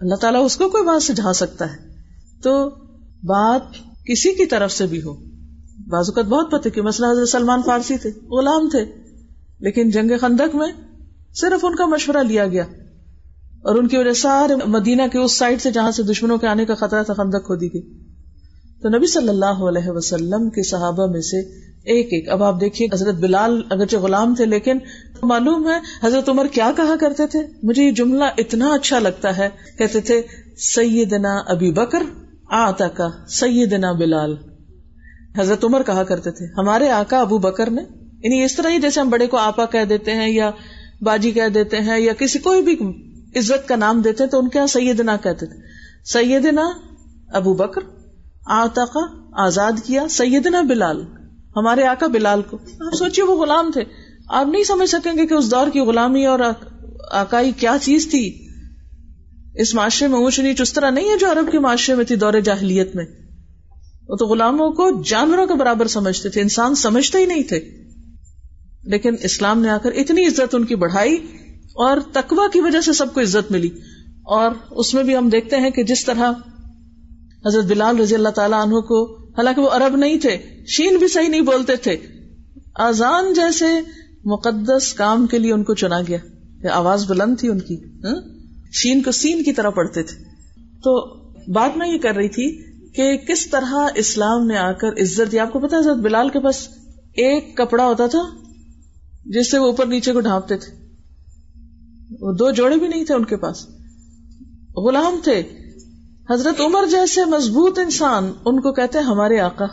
[0.01, 1.77] اللہ تعالیٰ اس کو کوئی بات سجھا سکتا ہے۔
[2.43, 2.71] تو
[3.23, 3.63] بات
[4.07, 5.28] کسی کی طرف سے بھی ہو۔
[5.91, 8.85] بازوقت بہت پتہ کہ مسئلہ حضرت سلمان فارسی تھے، غلام تھے،
[9.61, 10.73] لیکن جنگ خندق میں
[11.35, 12.65] صرف ان کا مشورہ لیا گیا
[13.63, 16.65] اور ان کی وجہ سارے مدینہ کے اس سائڈ سے جہاں سے دشمنوں کے آنے
[16.65, 17.83] کا خطرہ تھا، خندق کھودی گئی۔
[18.83, 21.41] تو نبی صلی اللہ علیہ وسلم کے صحابہ میں سے
[21.79, 24.79] ایک ایک، اب آپ دیکھیے حضرت بلال اگرچہ غلام تھے، لیکن
[25.23, 29.49] معلوم ہے حضرت عمر کیا کہا کرتے تھے؟ مجھے یہ جملہ اتنا اچھا لگتا ہے،
[29.79, 30.23] کہتے تھے،
[30.59, 32.03] سیدنا ابی بکر
[32.51, 34.37] آتا کا سیدنا بلال۔
[35.39, 37.83] حضرت عمر کہا کرتے تھے، ہمارے آقا ابو بکر نے
[38.23, 40.51] یعنی اس طرح ہی جیسے ہم بڑے کو آپا کہہ دیتے ہیں یا
[41.01, 42.77] باجی کہہ دیتے ہیں یا کسی کوئی بھی
[43.39, 45.57] عزت کا نام دیتے تو ان کے یہاں سیدنا کہتے تھے۔
[46.05, 46.71] سیدنا
[47.33, 47.81] ابو بکر
[48.47, 49.01] آتا کا
[49.33, 51.03] آزاد کیا، سیدنا بلال،
[51.57, 53.83] ہمارے آقا بلال کو۔ آپ سوچیے وہ غلام تھے۔
[54.29, 56.39] آپ نہیں سمجھ سکیں گے کہ اس دور کی غلامی اور
[57.11, 58.49] آکائی کیا چیز تھی۔
[59.55, 62.17] اس معاشرے میں اونچ نیچ اس طرح نہیں ہے جو عرب کے معاشرے میں تھی
[62.17, 63.05] دور جاہلیت میں۔
[64.09, 67.85] وہ تو غلاموں کو جانوروں کے برابر سمجھتے تھے، انسان سمجھتے ہی نہیں تھے۔
[68.85, 71.15] لیکن اسلام نے آ کر اتنی عزت ان کی بڑھائی
[71.75, 73.69] اور تقوا کی وجہ سے سب کو عزت ملی۔
[74.25, 76.33] اور اس میں بھی ہم دیکھتے ہیں کہ جس طرح
[77.47, 81.29] حضرت بلال رضی اللہ تعالیٰ عنہ کو، حالانکہ وہ عرب نہیں تھے، شین بھی صحیح
[81.29, 81.97] نہیں بولتے تھے۔
[82.75, 83.67] آزان جیسے
[84.25, 86.19] مقدس کام کے لیے ان کو چنا گیا۔
[86.73, 88.21] آواز بلند تھی ان کی ہاں؟
[88.73, 90.25] شین کو سین کی طرح پڑھتے تھے۔
[90.85, 91.15] تو
[91.53, 92.68] بات میں یہ کر رہی تھی
[92.99, 96.41] کہ کس طرح اسلام نے آ کر عزت دی؟ آپ کو پتا حضرت بلال کے
[96.41, 96.69] پاس
[97.13, 98.19] ایک کپڑا ہوتا تھا
[99.25, 100.87] جس سے وہ اوپر نیچے کو ڈھانپتے تھے۔
[102.21, 103.67] وہ دو جوڑے بھی نہیں تھے ان کے پاس۔
[104.77, 105.43] غلام تھے۔
[106.31, 109.67] حضرت عمر جیسے مضبوط انسان ان کو کہتے ہمارے آقا۔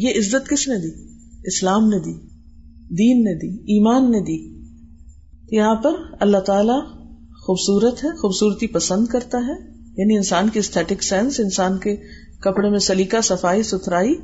[0.00, 1.08] یہ عزت کس نے دی؟
[1.44, 2.12] اسلام نے دی،
[2.94, 4.64] دین نے دی، ایمان نے دی۔
[5.56, 11.40] یہاں پر اللہ تعالی خوبصورت ہے، خوبصورتی پسند کرتا ہے۔ یعنی انسان کی اسٹیٹک سینس
[11.40, 11.96] انسان کے
[12.40, 14.14] کپڑے میں سلیقہ، صفائی، ستھرائی۔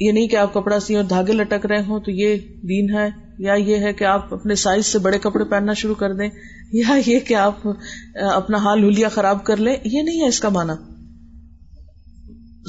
[0.00, 3.08] یہ نہیں کہ آپ کپڑا سی اور دھاگے لٹک رہے ہوں تو یہ دین ہے،
[3.38, 6.28] یا یہ ہے کہ آپ اپنے سائز سے بڑے کپڑے پہننا شروع کر دیں،
[6.72, 7.68] یا یہ کہ آپ
[8.14, 10.74] اپنا حال ہولیا خراب کر لیں، یہ نہیں ہے اس کا مانا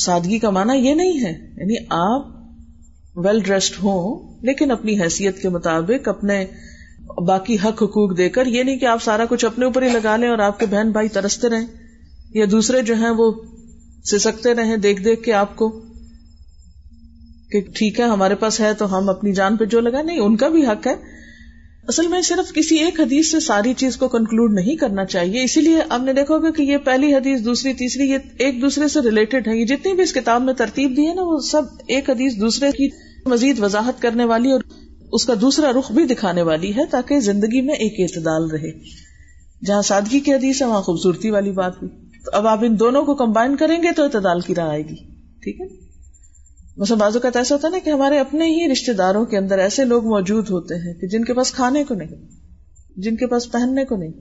[0.06, 2.28] سادگی کا مانا یہ نہیں ہے۔ یعنی آپ
[3.16, 6.46] ویل ڈریسڈ ہوں، لیکن اپنی حیثیت کے مطابق، اپنے
[7.28, 10.16] باقی حق حقوق دے کر، یہ نہیں کہ آپ سارا کچھ اپنے اوپر ہی لگا
[10.18, 11.66] لیں اور آپ کے بہن بھائی ترستے رہیں۔
[12.34, 13.32] یا دوسرے جو ہیں وہ
[14.04, 15.82] سسکتے رہیں دیکھ دیکھ کے آپ کو
[17.52, 20.36] کہ ٹھیک ہے، ہمارے پاس ہے تو ہم اپنی جان پہ جو لگا، نہیں، ان
[20.36, 21.24] کا بھی حق ہے۔
[21.88, 25.62] اصل میں صرف کسی ایک حدیث سے ساری چیز کو کنکلوڈ نہیں کرنا چاہیے۔ اسی
[25.62, 29.00] لیے آپ نے دیکھا ہوگا کہ یہ پہلی حدیث، دوسری، تیسری، یہ ایک دوسرے سے
[29.02, 32.10] ریلیٹڈ ہے یہ جتنی بھی اس کتاب میں ترتیب دی ہے نا، وہ سب ایک
[32.10, 32.90] حدیث دوسرے کی
[33.26, 34.62] مزید وضاحت کرنے والی اور
[35.12, 38.72] اس کا دوسرا رخ بھی دکھانے والی ہے تاکہ زندگی میں ایک اعتدال رہے۔
[39.66, 41.88] جہاں سادگی کی حدیث ہے، وہاں خوبصورتی والی بات بھی۔
[42.26, 44.96] تو اب آپ ان دونوں کو کمبائن کریں گے تو اعتدال کی راہ آئے گی۔
[45.42, 45.68] ٹھیک ہے؟
[46.78, 49.60] مثلا بازو کا ایسا ہوتا ہے نا کہ ہمارے اپنے ہی رشتے داروں کے اندر
[49.60, 52.08] ایسے لوگ موجود ہوتے ہیں کہ جن کے پاس کھانے کو نہیں،
[52.98, 54.12] جن کے پاس پہننے کو نہیں،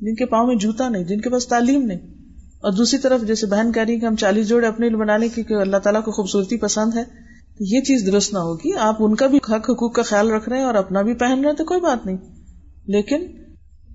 [0.00, 1.98] جن کے پاؤں میں جوتا نہیں، جن کے پاس تعلیم نہیں۔
[2.60, 5.28] اور دوسری طرف جیسے بہن کہہ رہی کہ ہم چالیس جوڑے اپنے لیے بنا لیں
[5.34, 7.04] کیونکہ اللہ تعالیٰ کو خوبصورتی پسند ہے،
[7.58, 10.48] تو یہ چیز درست نہ ہوگی۔ آپ ان کا بھی حق حقوق کا خیال رکھ
[10.48, 12.16] رہے ہیں اور اپنا بھی پہن رہے ہیں تو کوئی بات نہیں۔
[12.86, 13.26] لیکن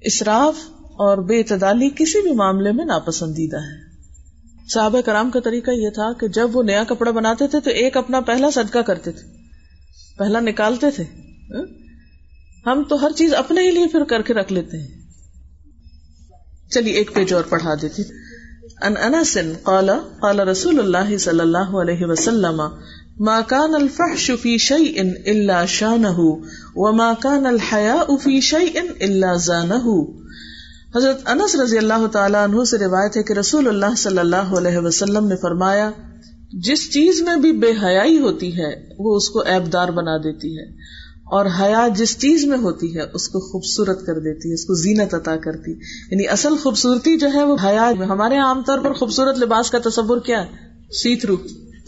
[0.02, 0.56] اسراف
[0.96, 3.94] اور بے اعتدالی کسی بھی معاملے میں ناپسندیدہ ہے۔
[4.74, 7.98] صحابہ کرام کا طریقہ یہ تھا کہ جب وہ نیا کپڑا بناتے تھے تو ایک
[7.98, 9.28] اپنا پہلا صدقہ کرتے تھے،
[10.18, 11.04] پہلا نکالتے تھے۔
[11.54, 11.66] ہاں؟
[12.66, 14.88] ہم تو ہر چیز اپنے ہی لیے پھر کر کے رکھ لیتے ہیں۔
[16.72, 18.04] چلیے، ایک پیج اور پڑھا دیتی۔
[18.82, 19.89] ان انس قال
[20.22, 22.62] قال رسول اللہ صلی اللہ علیہ وسلم،
[23.20, 26.24] ما كان الفحش في شيء الا شانه
[26.76, 30.22] وما كان الحياء في شيء الا زانه
[30.96, 34.78] حضرت انس رضی اللہ تعالیٰ عنہ سے روایت ہے کہ رسول اللہ صلی اللہ علیہ
[34.78, 35.91] وسلم نے فرمایا،
[36.54, 40.60] جس چیز میں بھی بے حیائی ہوتی ہے، وہ اس کو ایب دار بنا دیتی
[40.60, 40.66] ہے۔
[41.24, 44.74] اور حیا جس چیز میں ہوتی ہے، اس کو خوبصورت کر دیتی ہے، اس کو
[44.74, 45.72] زینت عطا کرتی
[46.12, 50.20] یعنی اصل خوبصورتی جو ہے، وہ حیا ہمارے عام طور پر خوبصورت لباس کا تصور
[50.20, 50.52] کیا ہے؟
[50.91, 51.36] سیت رو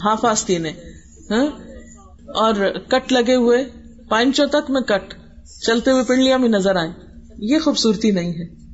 [0.04, 1.46] ہاف آستین ہاں؟
[2.26, 2.54] اور
[2.88, 3.64] کٹ لگے ہوئے،
[4.08, 5.14] پانچوں تک میں کٹ،
[5.66, 6.90] چلتے ہوئے پنڈلیاں بھی نظر آئے
[7.38, 8.65] یہ خوبصورتی نہیں ہے۔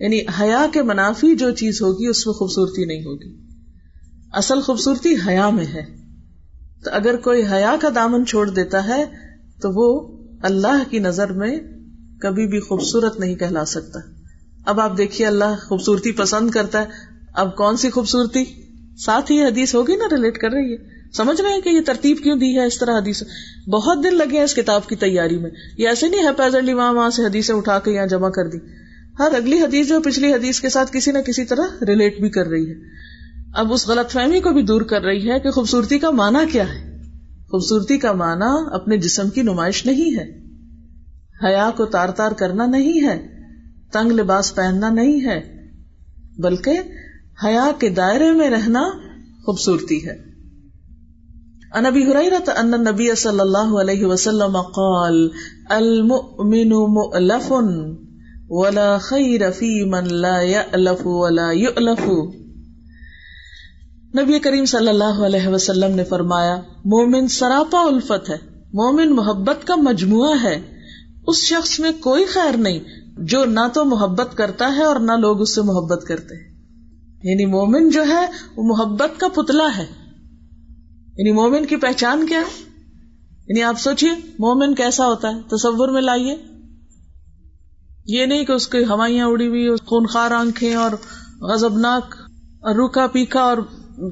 [0.00, 3.36] یعنی حیا کے منافی جو چیز ہوگی، اس میں خوبصورتی نہیں ہوگی۔
[4.32, 5.82] اصل خوبصورتی حیا میں ہے۔
[6.84, 9.04] تو اگر کوئی حیا کا دامن چھوڑ دیتا ہے،
[9.62, 11.58] تو وہ اللہ کی نظر میں
[12.20, 14.00] کبھی بھی خوبصورت نہیں کہلا سکتا۔
[14.66, 16.86] اب آپ دیکھیے، اللہ خوبصورتی پسند کرتا ہے۔
[17.34, 18.44] اب کون سی خوبصورتی؟
[18.96, 22.16] ساتھ ہی حدیث ہوگی نا ریلیٹ کر رہی ہے۔ سمجھ رہے ہیں کہ یہ ترتیب
[22.22, 23.22] کیوں دی ہے اس طرح حدیث؟
[23.72, 26.92] بہت دن لگے ہیں اس کتاب کی تیاری میں۔ یہ ایسے نہیں ہے پیزرلی وہاں
[26.92, 28.58] وہاں سے حدیثیں اٹھا کے یہاں جمع کر دی۔
[29.18, 32.46] ہر اگلی حدیث جو پچھلی حدیث کے ساتھ کسی نہ کسی طرح ریلیٹ بھی کر
[32.46, 32.74] رہی ہے۔
[33.54, 36.74] اب اس غلط فہمی کو بھی دور کر رہی ہے کہ خوبصورتی کا معنی کیا
[36.74, 36.98] ہے۔
[37.42, 40.40] خوبصورتی کا معنی اپنے جسم کی نمائش نہیں ہے۔
[41.46, 43.28] حیا کو تار تار کرنا نہیں ہے۔
[43.92, 45.68] تنگ لباس پہننا نہیں ہے۔
[46.38, 46.80] بلکہ
[47.44, 48.82] حیا کے دائرے میں رہنا
[49.44, 50.30] خوبصورتی ہے۔
[51.74, 55.28] انبی حریرت ان نبی صلی اللہ علیہ وسلم قال،
[55.68, 57.52] المؤمن مؤلف۔
[58.50, 62.00] ولا خیر فی من لا یألف ولا یؤلف.
[64.18, 68.36] نبی کریم صلی اللہ علیہ وسلم نے فرمایا، مومن سراپا الفت ہے،
[68.72, 70.60] مومن محبت کا مجموعہ ہے۔
[71.26, 72.78] اس شخص میں کوئی خیر نہیں،
[73.18, 76.54] جو نہ تو محبت کرتا ہے اور نہ لوگ اس سے محبت کرتے ہیں۔
[77.22, 78.26] یعنی مومن جو ہے،
[78.56, 79.86] وہ محبت کا پتلا ہے۔
[81.16, 82.64] یعنی مومن کی پہچان کیا ہے؟
[83.48, 86.49] یعنی آپ سوچیے مومن کیسا ہوتا ہے؟ تصور میں لائیے۔
[88.12, 90.90] یہ نہیں کہ اس کی ہوائیاں اڑی ہوئی خونخار آنکھیں اور
[91.40, 92.14] غزبناک
[92.62, 93.58] روکا پیکا اور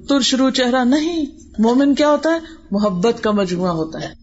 [0.09, 1.27] ترشرو چہرہ نہیں۔
[1.59, 2.39] مومن کیا ہوتا ہے؟
[2.71, 4.15] محبت کا مجموعہ ہوتا ہے۔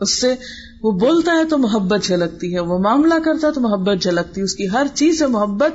[0.00, 0.34] اس سے
[0.82, 4.44] وہ بولتا ہے تو محبت جھلکتی ہے، وہ معاملہ کرتا ہے تو محبت جھلکتی ہے۔
[4.44, 5.72] اس کی ہر چیز سے محبت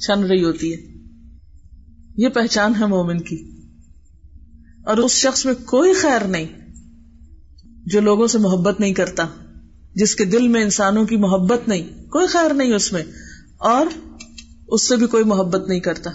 [0.00, 0.94] چھن رہی ہوتی ہے۔
[2.16, 3.50] یہ پہچان ہے مومن کی۔
[4.86, 6.46] اور اس شخص میں کوئی خیر نہیں
[7.86, 9.26] جو لوگوں سے محبت نہیں کرتا۔
[9.94, 13.02] جس کے دل میں انسانوں کی محبت نہیں، کوئی خیر نہیں اس میں،
[13.58, 13.86] اور
[14.68, 16.10] اس سے بھی کوئی محبت نہیں کرتا۔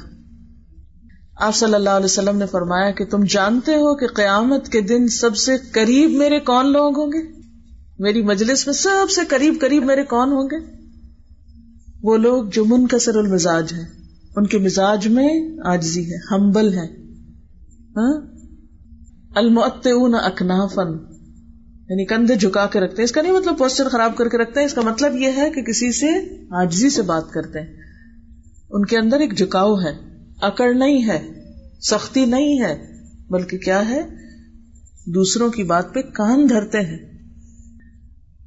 [1.40, 5.08] آپ صلی اللہ علیہ وسلم نے فرمایا کہ تم جانتے ہو کہ قیامت کے دن
[5.08, 7.40] سب سے قریب میرے کون لوگ ہوں گے؟
[8.00, 10.58] میری مجلس میں سب سے قریب قریب میرے کون ہوں گے؟
[12.04, 13.86] وہ لوگ جو منکسر المزاج ہیں،
[14.36, 15.30] ان کے مزاج میں
[15.66, 16.88] آجزی ہے، ہمبل ہے
[17.98, 18.22] ہاں؟
[19.36, 21.09] المعت اکنافن
[21.90, 24.60] یعنی کندھے جھکا کے رکھتے ہیں۔ اس کا نہیں مطلب پوسچر خراب کر کے رکھتے
[24.60, 26.08] ہیں، اس کا مطلب یہ ہے کہ کسی سے
[26.50, 27.78] آجزی سے بات کرتے ہیں۔
[28.70, 29.98] ان کے اندر ایک جھکاؤ ہے،
[30.42, 31.28] اکڑ نہیں ہے،
[31.82, 32.94] سختی نہیں ہے،
[33.30, 34.02] بلکہ کیا ہے؟
[35.06, 36.98] دوسروں کی بات پہ کان دھرتے ہیں۔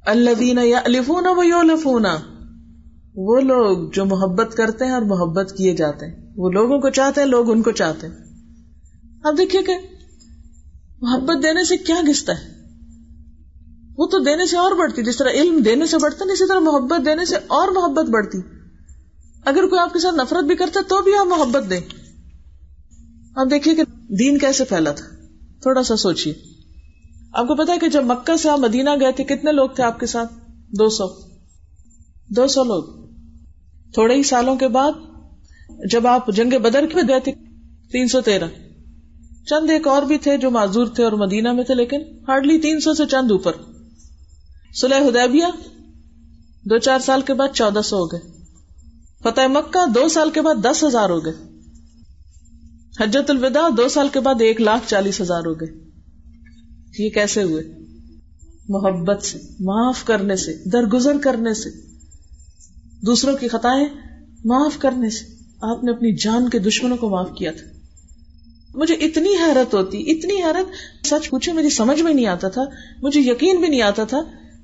[0.05, 2.17] اللہ یا الفونا و یو لفونا
[3.15, 7.21] وہ لوگ جو محبت کرتے ہیں اور محبت کیے جاتے ہیں۔ وہ لوگوں کو چاہتے
[7.21, 8.15] ہیں، لوگ ان کو چاہتے ہیں۔
[9.23, 9.73] اب دیکھیے کہ
[11.01, 12.52] محبت دینے سے کیا گستا ہے۔
[13.97, 16.59] وہ تو دینے سے اور بڑھتی، جس طرح علم دینے سے بڑھتا نہیں اسی طرح
[16.59, 18.37] محبت دینے سے اور محبت بڑھتی۔
[19.45, 21.79] اگر کوئی آپ کے ساتھ نفرت بھی کرتا تو بھی آپ محبت دیں۔
[23.35, 25.05] آپ دیکھیے کہ دین کیسے پھیلا تھا۔
[25.61, 26.33] تھوڑا سا سوچیے۔
[27.33, 29.99] آپ کو پتا کہ جب مکہ سے آپ مدینہ گئے تھے، کتنے لوگ تھے آپ
[29.99, 30.33] کے ساتھ؟
[30.69, 31.07] دو سو۔
[32.29, 32.83] دو سو لوگ۔
[33.93, 34.91] تھوڑے ہی سالوں کے بعد
[35.91, 37.31] جب آپ جنگ بدر کے گئے تھے،
[37.91, 38.47] تین سو تیرہ۔
[39.45, 42.79] چند ایک اور بھی تھے جو معذور تھے اور مدینہ میں تھے، لیکن ہارڈلی تین
[42.79, 43.51] سو سے چند اوپر۔
[44.73, 45.45] سلح ہدیبیہ
[46.65, 48.19] دو چار سال کے بعد چودہ سو ہو گئے۔
[49.23, 51.33] فتح مکہ، دو سال کے بعد دس ہزار ہو گئے۔
[52.99, 55.89] حجت الوداع، دو سال کے بعد ایک لاکھ چالیس ہزار ہو گئے۔
[56.99, 57.63] یہ کیسے ہوئے؟
[58.69, 61.69] محبت سے، معاف کرنے سے، درگزر کرنے سے۔
[63.05, 63.87] دوسروں کی خطائیں،
[64.45, 65.25] معاف کرنے سے۔
[65.61, 67.79] آپ نے اپنی جان کے دشمنوں کو معاف کیا تھا۔
[68.77, 70.65] مجھے اتنی حیرت ہوتی، اتنی حیرت۔
[71.07, 72.61] سچ پوچھے میری سمجھ میں نہیں آتا تھا۔
[73.01, 74.21] مجھے یقین بھی نہیں آتا تھا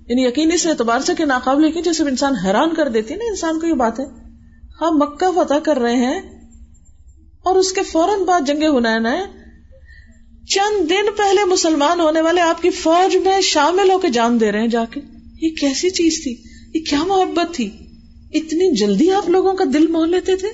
[0.09, 3.29] یعنی یقین اس اعتبار سے کہ ناقابل یقین جیسے انسان حیران کر دیتی ہے نا،
[3.29, 4.05] انسان کو یہ بات ہے۔
[4.81, 6.21] ہم مکہ فتح کر رہے ہیں
[7.43, 9.39] اور اس کے فوراً بعد جنگ ہنین ہے
[10.47, 14.51] چند دن پہلے مسلمان ہونے والے آپ کی فوج میں شامل ہو کے جان دے
[14.51, 14.99] رہے ہیں جا کے۔
[15.41, 16.43] یہ کیسی چیز تھی؟
[16.73, 17.65] یہ کیا محبت تھی؟
[18.33, 20.47] اتنی جلدی آپ لوگوں کا دل مول لیتے تھے؟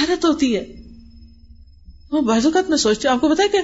[0.00, 0.64] حیرت ہوتی ہے۔
[2.12, 3.58] وہ بعض اوقات میں سوچتی ہوں، آپ کو بتا کہ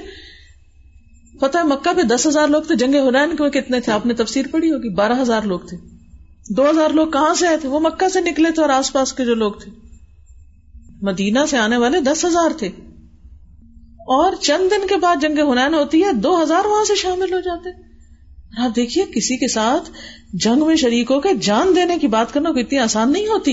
[1.41, 4.45] فتح مکہ پہ دس ہزار لوگ تھے، جنگ ہنین کے کتنے تھے؟ آپ نے تفسیر
[4.51, 5.77] پڑھی ہوگی، بارہ ہزار لوگ تھے۔
[6.49, 9.13] دو ہزار لوگ کہاں سے آئے تھے؟ وہ مکہ سے نکلے تھے اور آس پاس
[9.13, 9.71] کے جو لوگ تھے۔
[11.01, 12.67] مدینہ سے آنے والے دس ہزار تھے۔
[13.97, 17.39] اور چند دن کے بعد جنگ ہنین ہوتی ہے، دو ہزار وہاں سے شامل ہو
[17.39, 17.69] جاتے۔
[18.57, 19.91] آپ دیکھیے، کسی کے ساتھ
[20.33, 23.51] جنگ میں شریک ہو کے جان دینے کی بات کرنا اتنی آسان نہیں ہوتی۔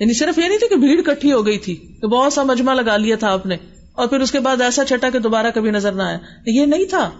[0.00, 2.74] یعنی صرف یہ نہیں تھی کہ بھیڑ کٹھی ہو گئی تھی کہ بہت سا مجمع
[2.74, 3.56] لگا لیا تھا آپ نے۔
[3.92, 6.84] اور پھر اس کے بعد ایسا چھٹا کہ دوبارہ کبھی نظر نہ آیا یہ نہیں
[6.84, 7.10] تھا۔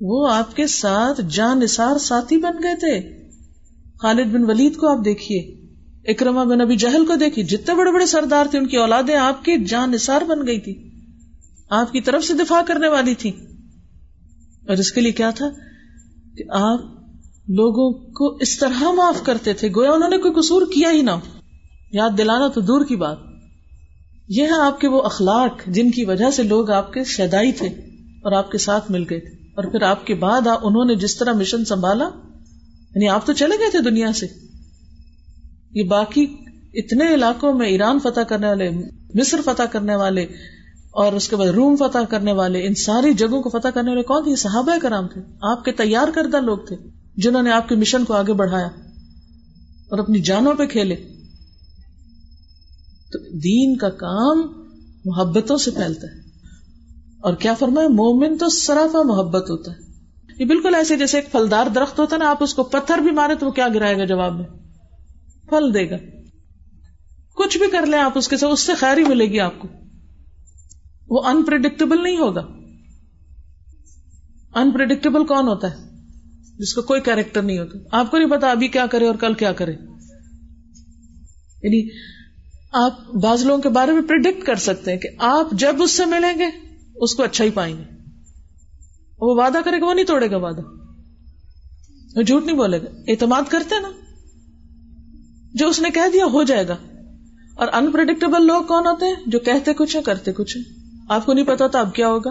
[0.00, 3.24] وہ آپ کے ساتھ جان نثار ساتھی بن گئے تھے۔
[4.02, 5.64] خالد بن ولید کو آپ دیکھیے۔
[6.10, 9.44] اکرما بن ابھی جہل کو دیکھیے۔ جتنے بڑے بڑے سردار تھے، ان کی اولادیں آپ
[9.44, 10.90] کی جان نثار بن گئی تھی۔
[11.70, 13.30] آپ کی طرف سے دفاع کرنے والی تھی۔
[14.68, 15.48] اور اس کے لیے کیا تھا؟
[16.36, 16.80] کہ آپ
[17.48, 21.10] لوگوں کو اس طرح معاف کرتے تھے۔ گویا انہوں نے کوئی قصور کیا ہی نہ
[21.92, 23.18] یاد دلانا تو دور کی بات۔
[24.28, 27.66] یہ ہے آپ کے وہ اخلاق جن کی وجہ سے لوگ آپ کے شیدائی تھے
[28.22, 31.16] اور آپ کے ساتھ مل گئے تھے۔ اور پھر آپ کے بعد انہوں نے جس
[31.16, 32.04] طرح مشن سنبھالا
[32.94, 34.26] یعنی آپ تو چلے گئے تھے دنیا سے۔
[35.70, 36.26] یہ باقی
[36.74, 38.70] اتنے علاقوں میں ایران فتح کرنے والے،
[39.14, 40.22] مصر فتح کرنے والے،
[40.92, 44.02] اور اس کے بعد روم فتح کرنے والے، ان ساری جگہوں کو فتح کرنے والے
[44.02, 46.76] کون تھے؟ صحابہ کرام تھے۔ آپ کے تیار کردہ لوگ تھے
[47.16, 48.66] جنہوں نے آپ کے مشن کو آگے بڑھایا
[49.88, 51.13] اور اپنی جانوں پہ کھیلے۔
[53.18, 54.64] تو دین کا کام
[55.04, 56.20] محبتوں سے پھیلتا ہے۔
[57.20, 59.76] اور کیا فرمایا؟ مومن تو سرافا محبت ہوتا ہے۔
[60.38, 63.10] یہ بالکل ایسے جیسے ایک پھلدار درخت ہوتا ہے نا، آپ اس کو پتھر بھی
[63.10, 64.44] مارے تو وہ کیا گرائے گا جواب میں؟
[65.48, 65.96] پھل دے گا۔
[67.34, 69.58] کچھ بھی کر لیں آپ اس کے ساتھ، اس سے خیر ہی ملے گی آپ
[69.58, 69.68] کو۔
[71.08, 72.46] وہ انپریڈکٹیبل نہیں ہوگا۔
[74.54, 75.76] انپریڈکٹیبل کون ہوتا ہے؟
[76.58, 79.34] جس کا کوئی کیریکٹر نہیں ہوتا۔ آپ کو نہیں پتا ابھی کیا کرے اور کل
[79.34, 79.72] کیا کرے۔
[81.62, 81.88] یعنی
[82.74, 86.04] آپ بعض لوگوں کے بارے میں پرڈکٹ کر سکتے ہیں کہ آپ جب اس سے
[86.04, 86.44] ملیں گے،
[86.96, 87.82] اس کو اچھا ہی پائیں گے۔
[89.20, 90.60] وہ وعدہ کرے گا، وہ نہیں توڑے گا وعدہ۔
[92.16, 93.88] وہ جھوٹ نہیں بولے گا۔ اعتماد کرتے نا۔
[95.54, 96.76] جو اس نے کہہ دیا، ہو جائے گا۔
[97.54, 100.64] اور انپرڈکٹیبل لوگ کون ہوتے ہیں؟ جو کہتے کچھ ہیں، کرتے کچھ ہیں۔
[101.08, 102.30] آپ کو نہیں پتا تھا اب کیا ہوگا؟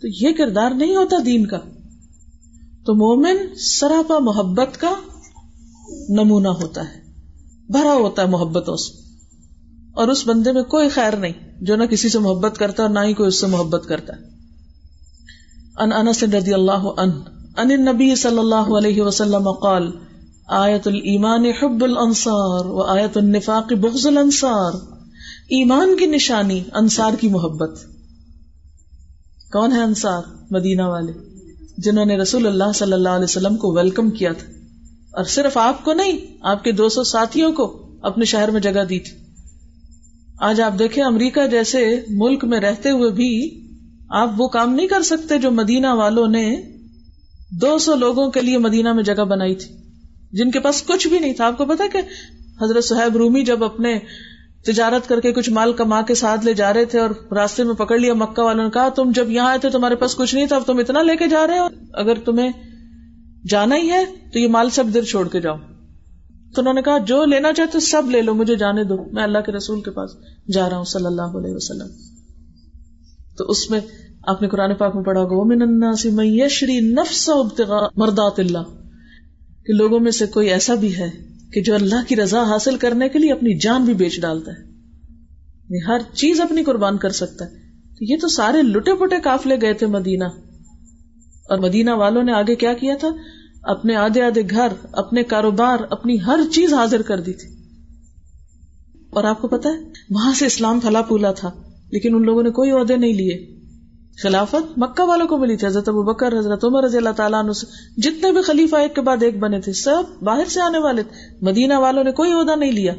[0.00, 1.58] تو یہ کردار نہیں ہوتا دین کا۔
[2.86, 4.94] تو مومن سراپا محبت کا
[6.08, 7.00] نمونہ ہوتا ہے۔
[7.68, 9.05] بھرا ہوتا ہے محبتوں سے۔
[9.96, 12.98] اور اس بندے میں کوئی خیر نہیں جو نہ کسی سے محبت کرتا اور نہ
[12.98, 14.12] ہی کوئی اس سے محبت کرتا
[15.82, 17.00] ان انس رضی اللہ
[17.56, 19.90] ان نبی صلی اللہ علیہ وسلم قال،
[20.46, 24.72] آیت المان حب الانصار و آیت النفاق بغض الانصار۔
[25.48, 27.78] ایمان کی نشانی، انصار کی محبت۔
[29.52, 31.12] کون ہے انصار؟ مدینہ والے۔
[31.78, 34.52] جنہوں نے رسول اللہ صلی اللہ علیہ وسلم کو ویلکم کیا تھا۔
[35.16, 38.84] اور صرف آپ کو نہیں، آپ کے دو سو ساتھیوں کو اپنے شہر میں جگہ
[38.84, 39.25] دی تھی۔
[40.40, 43.30] آج آپ دیکھیں، امریکہ جیسے ملک میں رہتے ہوئے بھی
[44.10, 46.56] آپ وہ کام نہیں کر سکتے جو مدینہ والوں نے
[47.50, 49.74] دو سو لوگوں کے لیے مدینہ میں جگہ بنائی تھی،
[50.32, 51.98] جن کے پاس کچھ بھی نہیں تھا۔ آپ کو پتا کہ
[52.64, 53.98] حضرت صحیب رومی جب اپنے
[54.66, 57.74] تجارت کر کے کچھ مال کما کے ساتھ لے جا رہے تھے اور راستے میں
[57.74, 60.46] پکڑ لیا مکہ والوں نے کہا، تم جب یہاں آئے تھے، تمہارے پاس کچھ نہیں
[60.46, 62.52] تھا، اب تم اتنا لے کے جا رہے ہو۔ اگر تمہیں
[63.48, 65.56] جانا ہی ہے تو یہ مال سب دیر چھوڑ کے جاؤ۔
[66.56, 69.38] تو انہوں نے کہا، جو لینا چاہتے سب لے لو، مجھے جانے دو، میں اللہ
[69.38, 70.10] کے رسول کے پاس
[70.48, 71.86] جا رہا ہوں صلی اللہ علیہ وسلم۔
[73.38, 73.80] تو اس میں
[74.26, 75.54] آپ نے قرآن پاک میں پڑھا ہوگا
[76.22, 78.86] یشری نفس ابتغاء مردات اللہ
[79.66, 81.10] کہ لوگوں میں سے کوئی ایسا بھی ہے
[81.52, 84.60] کہ جو اللہ کی رضا حاصل کرنے کے لیے اپنی جان بھی بیچ ڈالتا ہے۔
[84.60, 87.50] یعنی ہر چیز اپنی قربان کر سکتا ہے۔
[87.98, 90.24] تو یہ تو سارے لٹے پٹے کافلے گئے تھے مدینہ۔
[91.50, 93.08] اور مدینہ والوں نے آگے کیا کیا تھا؟
[93.66, 97.56] اپنے آدھے آدھے گھر، اپنے کاروبار، اپنی ہر چیز حاضر کر دی تھی۔
[99.10, 99.74] اور آپ کو پتا ہے،
[100.10, 101.50] وہاں سے اسلام پھلا پھولا تھا،
[101.92, 103.56] لیکن ان لوگوں نے کوئی عہدے نہیں لیے۔
[104.22, 107.50] خلافت مکہ والوں کو ملی تھی، حضرت ابو بکر، حضرت عمر رضی اللہ تعالیٰ عنہ،
[107.96, 111.36] جتنے بھی خلیفہ ایک کے بعد ایک بنے تھے، سب باہر سے آنے والے تھے۔
[111.42, 112.92] مدینہ والوں نے کوئی عہدہ نہیں لیا۔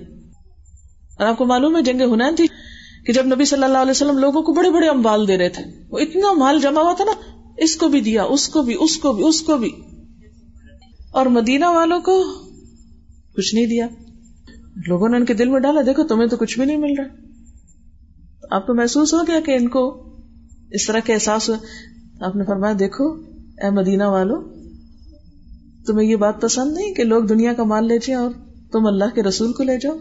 [1.19, 2.47] اور آپ کو معلوم ہے، جنگ ہنین تھی
[3.05, 5.63] کہ جب نبی صلی اللہ علیہ وسلم لوگوں کو بڑے بڑے امبال دے رہے تھے۔
[5.89, 7.11] وہ اتنا مال جمع ہوا تھا نا،
[7.57, 9.69] اس کو بھی دیا، اس کو بھی، اس کو بھی، اس کو بھی۔
[11.11, 12.23] اور مدینہ والوں کو
[13.37, 13.87] کچھ نہیں دیا۔
[14.87, 17.05] لوگوں نے ان کے دل میں ڈالا، دیکھو تمہیں تو کچھ بھی نہیں مل رہا۔
[18.51, 20.03] آپ کو محسوس ہو گیا کہ ان کو
[20.71, 21.57] اس طرح کا احساس ہوا
[22.19, 23.13] آپ نے فرمایا، دیکھو،
[23.63, 24.41] اے مدینہ والو
[25.87, 28.31] تمہیں یہ بات پسند نہیں کہ لوگ دنیا کا مال لے جائیں اور
[28.71, 29.97] تم اللہ کے رسول کو لے جاؤ،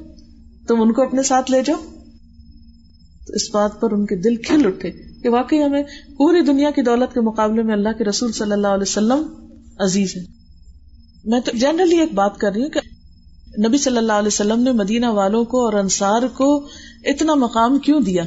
[0.68, 1.80] تم ان کو اپنے ساتھ لے جاؤ۔
[3.26, 4.90] تو اس بات پر ان کے دل کھل اٹھے
[5.22, 5.82] کہ واقعی ہمیں
[6.18, 9.22] پوری دنیا کی دولت کے مقابلے میں اللہ کے رسول صلی اللہ علیہ وسلم
[9.78, 10.45] عزیز ہے
[11.26, 12.80] میں تو جنرلی ایک بات کر رہی ہوں کہ
[13.68, 16.66] نبی صلی اللہ علیہ وسلم نے مدینہ والوں کو اور انصار کو
[17.04, 18.22] اتنا مقام کیوں دیا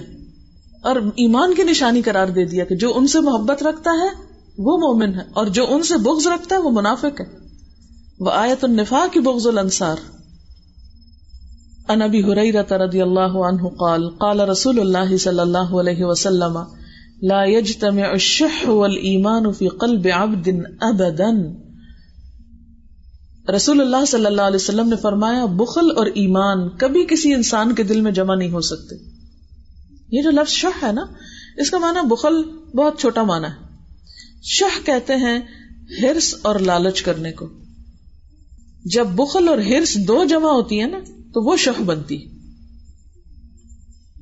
[0.81, 4.23] اور ایمان کی نشانی قرار دے دیا کہ جو ان سے محبت رکھتا ہے
[4.57, 7.25] وہ مومن ہے اور جو ان سے بغض رکھتا ہے وہ منافق ہے۔
[8.19, 9.95] وہ آیت النفا کی بغض الانصار۔
[11.89, 16.59] ان ابی حریرہ رضی اللہ عنہ قال قال رسول اللہ صلی اللہ علیہ وسلم،
[17.21, 20.47] لا يجتمع الشح والایمان في قلب عبد
[20.81, 21.68] ابدا۔
[23.55, 27.83] رسول اللہ صلی اللہ علیہ وسلم نے فرمایا، بخل اور ایمان کبھی کسی انسان کے
[27.83, 28.95] دل میں جمع نہیں ہو سکتے۔
[30.11, 31.01] یہ جو لفظ شہ ہے نا،
[31.57, 32.43] اس کا معنی بخل
[32.77, 33.67] بہت چھوٹا معنی ہے۔
[34.43, 35.39] شہ کہتے ہیں
[36.01, 37.49] ہرس اور لالچ کرنے کو۔
[38.85, 40.99] جب بخل اور ہرس دو جمع ہوتی ہے نا،
[41.33, 42.15] تو وہ شہ بنتی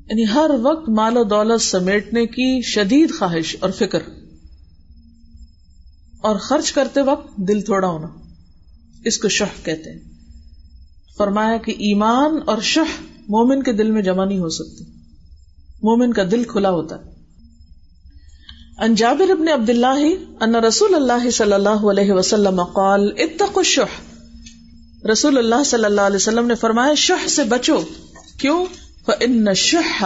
[0.06, 3.98] یعنی ہر وقت مال و دولت سمیٹنے کی شدید خواہش اور فکر۔
[6.20, 8.27] اور خرچ کرتے وقت دل تھوڑا ہونا۔
[9.04, 9.98] اس کو شہ کہتے ہیں۔
[11.18, 14.84] فرمایا کہ ایمان اور شہ مومن کے دل میں جمع نہیں ہو سکتی
[15.82, 17.18] مومن کا دل کھلا ہوتا ہے۔
[18.78, 24.16] ان جابر ابن عبد اللہ ان رسول اللہ صلی اللہ علیہ وسلم قال، اتقوا الشح۔
[25.12, 27.80] رسول اللہ صلی اللہ علیہ وسلم نے فرمایا، شح سے بچو۔
[28.40, 28.66] کیوں؟
[29.06, 30.04] فان الشح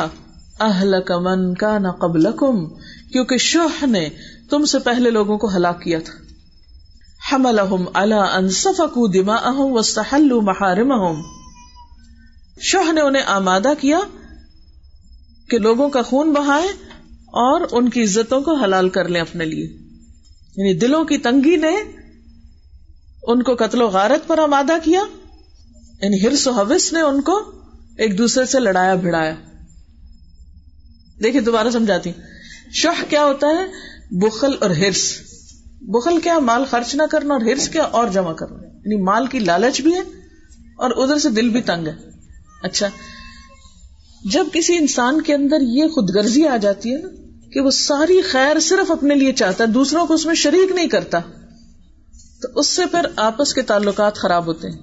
[0.61, 2.67] اهلك من كان قبلكم۔
[3.13, 4.09] کیونکہ شح نے
[4.51, 6.32] تم سے پہلے لوگوں کو ہلاک کیا تھا۔
[7.33, 11.23] حملهم على ان سفكوا دماءهم واستحلوا محارمهم
[12.61, 13.99] شح نے انہیں آمادہ کیا
[15.51, 16.69] کہ لوگوں کا خون بہائے
[17.27, 19.65] اور ان کی عزتوں کو حلال کر لیں اپنے لیے۔
[20.57, 21.77] یعنی دلوں کی تنگی نے
[23.23, 25.01] ان کو قتل و غارت پر آمادہ کیا۔
[26.03, 27.53] یعنی ہرس و حوث نے ان کو
[27.99, 29.35] ایک دوسرے سے لڑایا، بھڑایا۔
[31.23, 32.13] دیکھیے دوبارہ سمجھاتی۔
[32.73, 33.67] شہ کیا ہوتا ہے؟
[34.11, 35.33] بخل اور ہرس۔
[35.89, 39.39] بخل کیا، مال خرچ نہ کرنا اور ہرس کیا اور جمع کرنا۔ یعنی مال کی
[39.39, 40.01] لالچ بھی ہے
[40.77, 41.93] اور ادھر سے دل بھی تنگ ہے۔
[42.63, 42.89] اچھا
[44.33, 47.09] جب کسی انسان کے اندر یہ خود غرضی آ جاتی ہے نا
[47.53, 50.89] کہ وہ ساری خیر صرف اپنے لیے چاہتا ہے، دوسروں کو اس میں شریک نہیں
[50.89, 51.19] کرتا،
[52.43, 54.79] تو اس سے پھر آپس کے تعلقات خراب ہوتے ہیں۔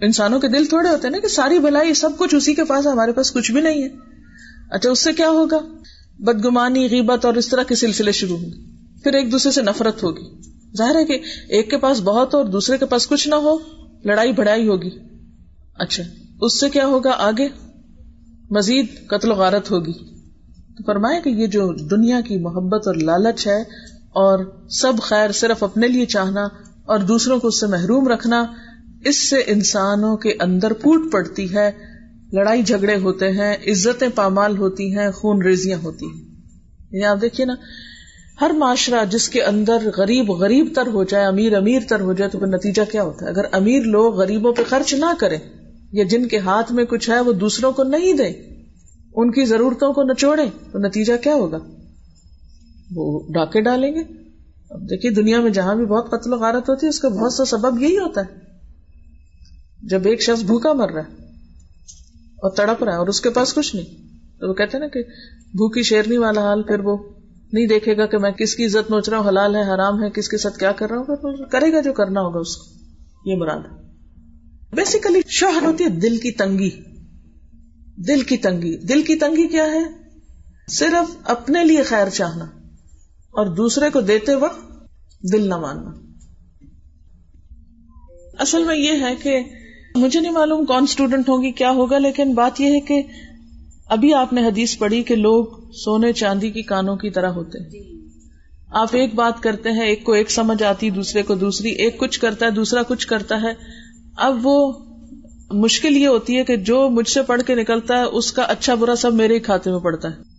[0.00, 2.86] انسانوں کے دل تھوڑے ہوتے ہیں نا کہ ساری بھلائی، سب کچھ اسی کے پاس
[2.86, 3.88] ہے، ہمارے پاس کچھ بھی نہیں ہے۔
[4.70, 5.58] اچھا اس سے کیا ہوگا؟
[6.18, 10.02] بدگمانی، غیبت اور اس طرح کے سلسلے شروع ہوں گے۔ پھر ایک دوسرے سے نفرت
[10.02, 10.24] ہوگی۔
[10.76, 11.18] ظاہر ہے کہ
[11.48, 13.58] ایک کے پاس بہت اور دوسرے کے پاس کچھ نہ ہو،
[14.04, 14.90] لڑائی بڑائی ہوگی۔
[15.78, 16.02] اچھا
[16.40, 17.48] اس سے کیا ہوگا آگے؟
[18.50, 19.92] مزید قتل و غارت ہوگی۔
[20.76, 23.60] تو فرمائے کہ یہ جو دنیا کی محبت اور لالچ ہے
[24.08, 26.44] اور سب خیر صرف اپنے لیے چاہنا
[26.84, 28.44] اور دوسروں کو اس سے محروم رکھنا،
[29.04, 31.70] اس سے انسانوں کے اندر پوٹ پڑتی ہے،
[32.32, 36.24] لڑائی جھگڑے ہوتے ہیں، عزتیں پامال ہوتی ہیں، خون ریزیاں ہوتی ہیں۔
[36.90, 37.54] یعنی آپ دیکھیے نا
[38.40, 42.30] ہر معاشرہ جس کے اندر غریب غریب تر ہو جائے، امیر امیر تر ہو جائے،
[42.30, 45.38] تو پھر نتیجہ کیا ہوتا ہے؟ اگر امیر لوگ غریبوں پہ خرچ نہ کریں
[45.92, 48.28] یا جن کے ہاتھ میں کچھ ہے، وہ دوسروں کو نہیں دے
[49.14, 51.58] ان کی ضرورتوں کو نچوڑے تو نتیجہ کیا ہوگا؟
[52.94, 54.00] وہ ڈاکے ڈالیں گے۔
[54.70, 57.32] اب دیکھیے، دنیا میں جہاں بھی بہت قتل و غارت ہوتی ہے، اس کا بہت
[57.32, 58.44] سا سبب یہی ہوتا ہے۔
[59.82, 61.24] جب ایک شخص بھوکا مر رہا ہے
[62.38, 63.86] اور تڑپ رہا ہے اور اس کے پاس کچھ نہیں،
[64.40, 65.02] تو وہ کہتے نا کہ
[65.52, 66.96] بھوکی شیرنی والا حال، پھر وہ
[67.52, 70.10] نہیں دیکھے گا کہ میں کس کی عزت نوچ رہا ہوں، حلال ہے، حرام ہے،
[70.10, 72.76] کس کے ساتھ کیا کر رہا ہوں؟ کرے گا جو کرنا ہوگا اس کو۔
[73.30, 73.86] یہ مراد ہے۔
[74.72, 76.70] بیسیکلی شوہر ہوتی ہے دل کی تنگی۔
[78.08, 79.82] دل کی تنگی۔ دل کی تنگی کیا ہے؟
[80.70, 82.44] صرف اپنے لیے خیر چاہنا
[83.30, 84.60] اور دوسرے کو دیتے وقت
[85.32, 85.90] دل نہ ماننا۔
[88.38, 89.40] اصل میں یہ ہے کہ
[89.94, 93.02] مجھے نہیں معلوم کون اسٹوڈنٹ ہوگی کیا ہوگا، لیکن بات یہ ہے کہ
[93.88, 97.96] ابھی آپ نے حدیث پڑھی کہ لوگ سونے چاندی کی کانوں کی طرح ہوتے ہیں۔
[98.70, 102.20] آپ ایک بات کرتے ہیں، ایک کو ایک سمجھ آتی، دوسرے کو دوسری، ایک کچھ
[102.20, 103.52] کرتا ہے، دوسرا کچھ کرتا ہے۔
[104.16, 104.72] اب وہ
[105.50, 108.74] مشکل یہ ہوتی ہے کہ جو مجھ سے پڑھ کے نکلتا ہے، اس کا اچھا
[108.74, 110.36] برا سب میرے ہی کھاتے میں پڑتا ہے۔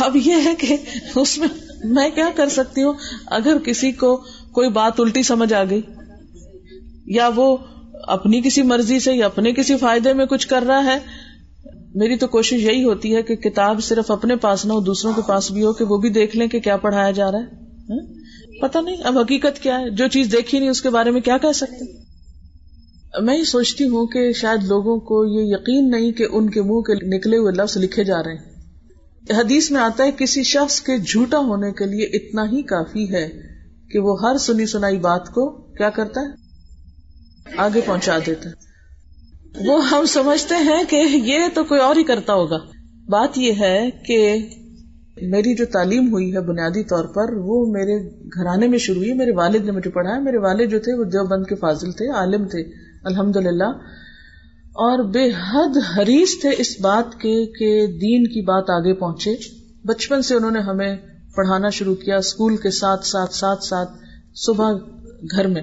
[0.00, 0.76] اب یہ ہے کہ
[1.14, 1.48] اس میں
[1.84, 2.92] میں کیا کر سکتی ہوں؟
[3.26, 4.16] اگر کسی کو
[4.52, 5.80] کوئی بات الٹی سمجھ آ گئی،
[7.06, 7.56] یا وہ
[8.02, 10.98] اپنی کسی مرضی سے یا اپنے کسی فائدے میں کچھ کر رہا ہے
[11.96, 15.22] میری تو کوشش یہی ہوتی ہے کہ کتاب صرف اپنے پاس نہ ہو، دوسروں کے
[15.26, 17.44] پاس بھی ہو، کہ وہ بھی دیکھ لیں کہ کیا پڑھایا جا رہا ہے۔
[17.90, 18.14] ہاں؟
[18.60, 21.38] پتا نہیں، اب حقیقت کیا ہے؟ جو چیز دیکھی نہیں، اس کے بارے میں کیا
[21.38, 21.84] کہہ سکتے؟
[23.20, 26.80] میں یہ سوچتی ہوں کہ شاید لوگوں کو یہ یقین نہیں کہ ان کے منہ
[26.80, 28.52] کے نکلے ہوئے لفظ لکھے جا رہے ہیں۔
[29.40, 33.28] حدیث میں آتا ہے، کسی شخص کے جھوٹا ہونے کے لیے اتنا ہی کافی ہے
[33.90, 36.26] کہ وہ ہر سنی سنائی بات کو کیا کرتا ہے؟
[37.56, 38.65] آگے پہنچا دیتا ہے۔
[39.64, 42.56] وہ ہم سمجھتے ہیں کہ یہ تو کوئی اور ہی کرتا ہوگا۔
[43.08, 44.48] بات یہ ہے کہ
[45.22, 49.30] میری جو تعلیم ہوئی ہے بنیادی طور پر وہ میرے گھرانے میں شروع ہوئی۔ میرے
[49.30, 52.60] والد نے مجھے پڑھایا۔ میرے والد جو تھے وہ دیوبند کے فاضل تھے، عالم تھے
[53.04, 53.72] الحمد للہ
[54.64, 59.30] اور بے حد حریص تھے اس بات کے کہ دین کی بات آگے پہنچے۔
[59.84, 60.96] بچپن سے انہوں نے ہمیں
[61.36, 63.90] پڑھانا شروع کیا، اسکول کے ساتھ ساتھ ساتھ ساتھ
[64.34, 64.72] صبح
[65.30, 65.62] گھر میں۔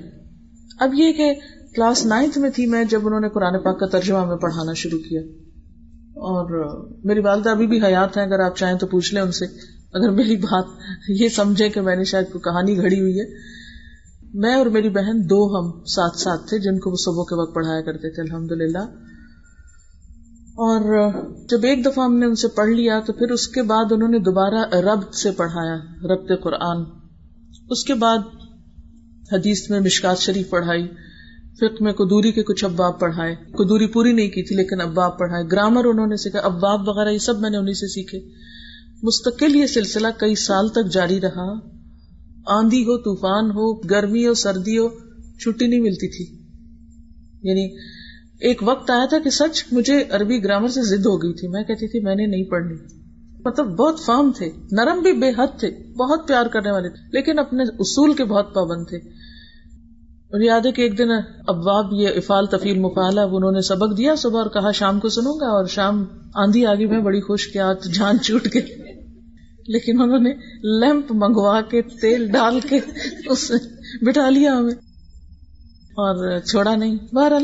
[0.80, 1.34] اب یہ کہ
[1.76, 5.00] کلاس نائنتھ میں تھی میں جب انہوں نے قرآن پاک کا ترجمہ میں پڑھانا شروع
[5.00, 5.22] کیا۔
[6.16, 9.46] اور میری والدہ ابھی بھی حیات ہیں، اگر آپ چاہیں تو پوچھ لیں ان سے۔
[9.94, 10.66] اگر میری بات
[11.10, 13.26] یہ سمجھے کہ میں نے شاید کوئی کہانی گھڑی ہوئی ہے۔
[14.34, 17.56] میں اور میری بہن دو ہم ساتھ ساتھ تھے، جن کو وہ صبح کے وقت
[17.56, 18.86] پڑھایا کرتے تھے الحمد للہ
[20.56, 21.12] اور
[21.50, 24.10] جب ایک دفعہ ہم نے ان سے پڑھ لیا، تو پھر اس کے بعد انہوں
[24.10, 26.84] نے دوبارہ رب سے پڑھایا، ربط قرآن۔
[27.70, 28.18] اس کے بعد
[29.32, 30.88] حدیث میں مشکات شریف پڑھائی۔
[31.58, 35.44] فکر میں قدوری کے کچھ اباب پڑھائے قدوری پوری نہیں کی تھی لیکن اباب پڑھائے۔
[35.52, 38.20] گرامر انہوں نے سیکھا اباب وغیرہ یہ سب میں نے انہیں سے سیکھے۔
[39.04, 41.54] مستقل یہ سلسلہ کئی سال تک جاری رہا۔
[42.46, 44.90] آندھی ہو، طوفان ہو، گرمی ہو، سردی ہو،
[45.40, 46.44] چھٹی نہیں ملتی تھی۔
[47.44, 47.78] یعنی
[48.40, 51.64] ایک وقت آیا تھا کہ سچ مجھے عربی گرامر سے ضد ہو گئی تھی۔ میں
[51.64, 52.76] کہتی تھی، میں نے نہیں پڑھنی۔
[53.46, 57.40] مطلب بہت فارم تھے، نرم بھی بے حد تھے، بہت پیار کرنے والے تھے، لیکن
[57.40, 58.98] اپنے اصول کے بہت پابند تھے۔
[60.34, 61.12] مجھے یاد ہے کہ ایک دن
[61.48, 65.34] ابواب یہ افال تفیل مفالہ انہوں نے سبق دیا صبح اور کہا شام کو سنوں
[65.34, 68.60] گا اور شام آندھی آگی میں بڑی خوش کیا، جان چوٹ کے۔
[69.68, 70.30] لیکن انہوں نے
[70.80, 72.80] لیمپ منگوا کے، تیل ڈال کے
[73.30, 73.52] اس
[74.02, 74.74] بٹھا لیا ہمیں۔
[75.90, 77.44] اور چھوڑا نہیں۔ بہرحال،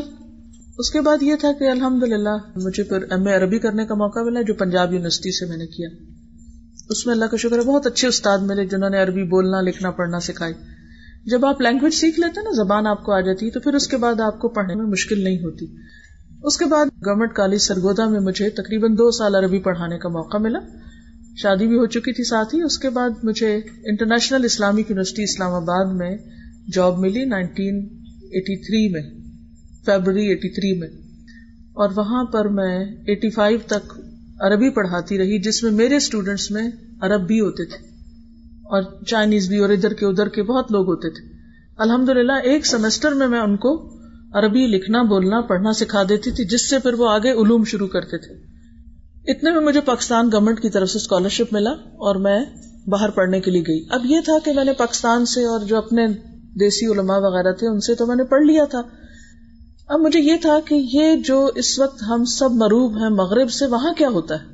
[0.78, 3.96] اس کے بعد یہ تھا کہ الحمد للہ مجھے پھر ایم اے عربی کرنے کا
[3.96, 5.90] موقع ملا جو پنجاب یونیورسٹی سے میں نے کیا۔
[6.90, 9.92] اس میں اللہ کا شکر ہے، بہت اچھے استاد ملے جنہوں نے عربی بولنا، لکھنا،
[9.92, 10.54] پڑھنا سکھائی۔
[11.26, 13.98] جب آپ لینگویج سیکھ لیتے نا، زبان آپ کو آ جاتی تو پھر اس کے
[13.98, 15.66] بعد آپ کو پڑھنے میں مشکل نہیں ہوتی۔
[16.44, 20.38] اس کے بعد گورنمنٹ کالج سرگودا میں مجھے تقریباً دو سال عربی پڑھانے کا موقع
[20.38, 20.60] ملا۔
[21.36, 25.54] شادی بھی ہو چکی تھی ساتھ ہی۔ اس کے بعد مجھے انٹرنیشنل اسلامک یونیورسٹی اسلام
[25.54, 26.18] آباد میں
[26.74, 27.88] جاب ملی نائنٹین
[28.22, 29.02] ایٹی تھری میں
[29.86, 30.88] فیبرری ایٹی تھری میں۔
[31.74, 34.00] اور وہاں پر میں ایٹی فائیو تک
[34.40, 36.70] عربی پڑھاتی رہی، جس میں میرے اسٹوڈینٹس میں
[37.02, 37.89] عرب بھی ہوتے تھے۔
[38.70, 41.38] اور چائنیز بھی اور ادھر کے ادھر کے بہت لوگ ہوتے تھے۔
[41.78, 44.00] الحمد للہ ایک سیمسٹر میں میں ان کو
[44.34, 48.18] عربی لکھنا، بولنا، پڑھنا سکھا دیتی تھی، جس سے پھر وہ آگے علوم شروع کرتے
[48.18, 48.34] تھے۔
[49.32, 52.40] اتنے میں مجھے پاکستان گورنمنٹ کی طرف سے اسکالرشپ ملا اور میں
[52.88, 55.78] باہر پڑھنے کے لیے گئی۔ اب یہ تھا کہ میں نے پاکستان سے اور جو
[55.78, 56.08] اپنے
[56.60, 58.82] دیسی علماء وغیرہ تھے، ان سے تو میں نے پڑھ لیا تھا۔
[59.88, 63.66] اب مجھے یہ تھا کہ یہ جو اس وقت ہم سب مروب ہیں مغرب سے،
[63.66, 64.46] وہاں کیا ہوتا ہے؟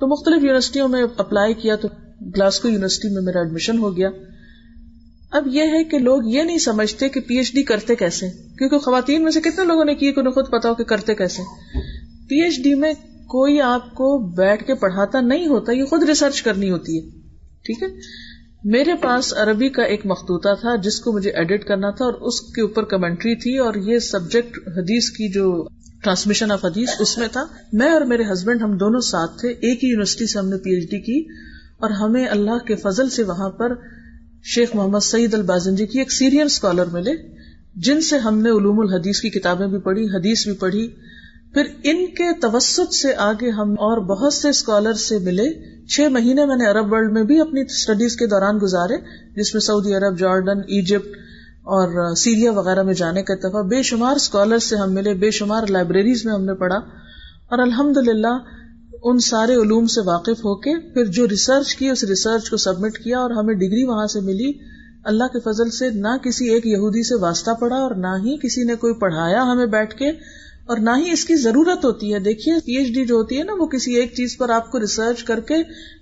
[0.00, 1.88] تو مختلف یونیورسٹیوں میں اپلائی کیا تو
[2.20, 4.08] گلاسکو یونیورسٹی میں میرا ایڈمیشن ہو گیا۔
[5.30, 8.78] اب یہ ہے کہ لوگ یہ نہیں سمجھتے کہ پی ایچ ڈی کرتے کیسے کیونکہ
[8.78, 11.42] خواتین میں سے کتنے لوگوں نے کی کہ انہیں خود پتا ہو کہ کرتے کیسے
[12.28, 12.92] پی ایچ ڈی میں
[13.26, 17.10] کوئی آپ کو بیٹھ کے پڑھاتا نہیں ہوتا، یہ خود ریسرچ کرنی ہوتی ہے۔
[17.64, 17.88] ٹھیک ہے؟
[18.64, 22.40] میرے پاس عربی کا ایک مختوطہ تھا، جس کو مجھے ایڈٹ کرنا تھا اور اس
[22.40, 25.66] کے اوپر کمنٹری تھی اور یہ سبجیکٹ حدیث کی جو
[26.04, 29.84] ٹرانسمیشن آف حدیث اس میں تھا۔ میں اور میرے ہسبینڈ ہم دونوں ساتھ تھے، ایک
[29.84, 31.48] ہی یونیورسٹی سے ہم نے پی ایچ ڈی کی۔
[31.80, 33.72] اور ہمیں اللہ کے فضل سے وہاں پر
[34.44, 37.10] شیخ محمد سعید البازنجی کی ایک سیرین اسکالر ملے،
[37.76, 40.88] جن سے ہم نے علوم الحدیث کی کتابیں بھی پڑھی، حدیث بھی پڑھی۔
[41.54, 46.44] پھر ان کے توسط سے آگے ہم اور بہت سے اسکالر سے ملے۔ چھ مہینے
[46.44, 48.94] میں نے عرب ورلڈ میں بھی اپنی اسٹڈیز کے دوران گزارے،
[49.36, 51.08] جس میں سعودی عرب، جارڈن، ایجپٹ
[51.58, 55.62] اور سیریا وغیرہ میں جانے کا اتفاق بے شمار اسکالر سے ہم ملے، بے شمار
[55.68, 56.76] لائبریریز میں ہم نے پڑھا۔
[57.48, 58.38] اور الحمد للہ
[59.02, 62.98] ان سارے علوم سے واقف ہو کے پھر جو ریسرچ کی، اس ریسرچ کو سبمٹ
[62.98, 64.52] کیا اور ہمیں ڈگری وہاں سے ملی۔
[65.04, 68.64] اللہ کے فضل سے نہ کسی ایک یہودی سے واسطہ پڑا اور نہ ہی کسی
[68.64, 70.10] نے کوئی پڑھایا ہمیں بیٹھ کے۔
[70.66, 73.44] اور نہ ہی اس کی ضرورت ہوتی ہے۔ دیکھیے پی ایچ ڈی جو ہوتی ہے
[73.44, 75.54] نا، وہ کسی ایک چیز پر آپ کو ریسرچ کر کے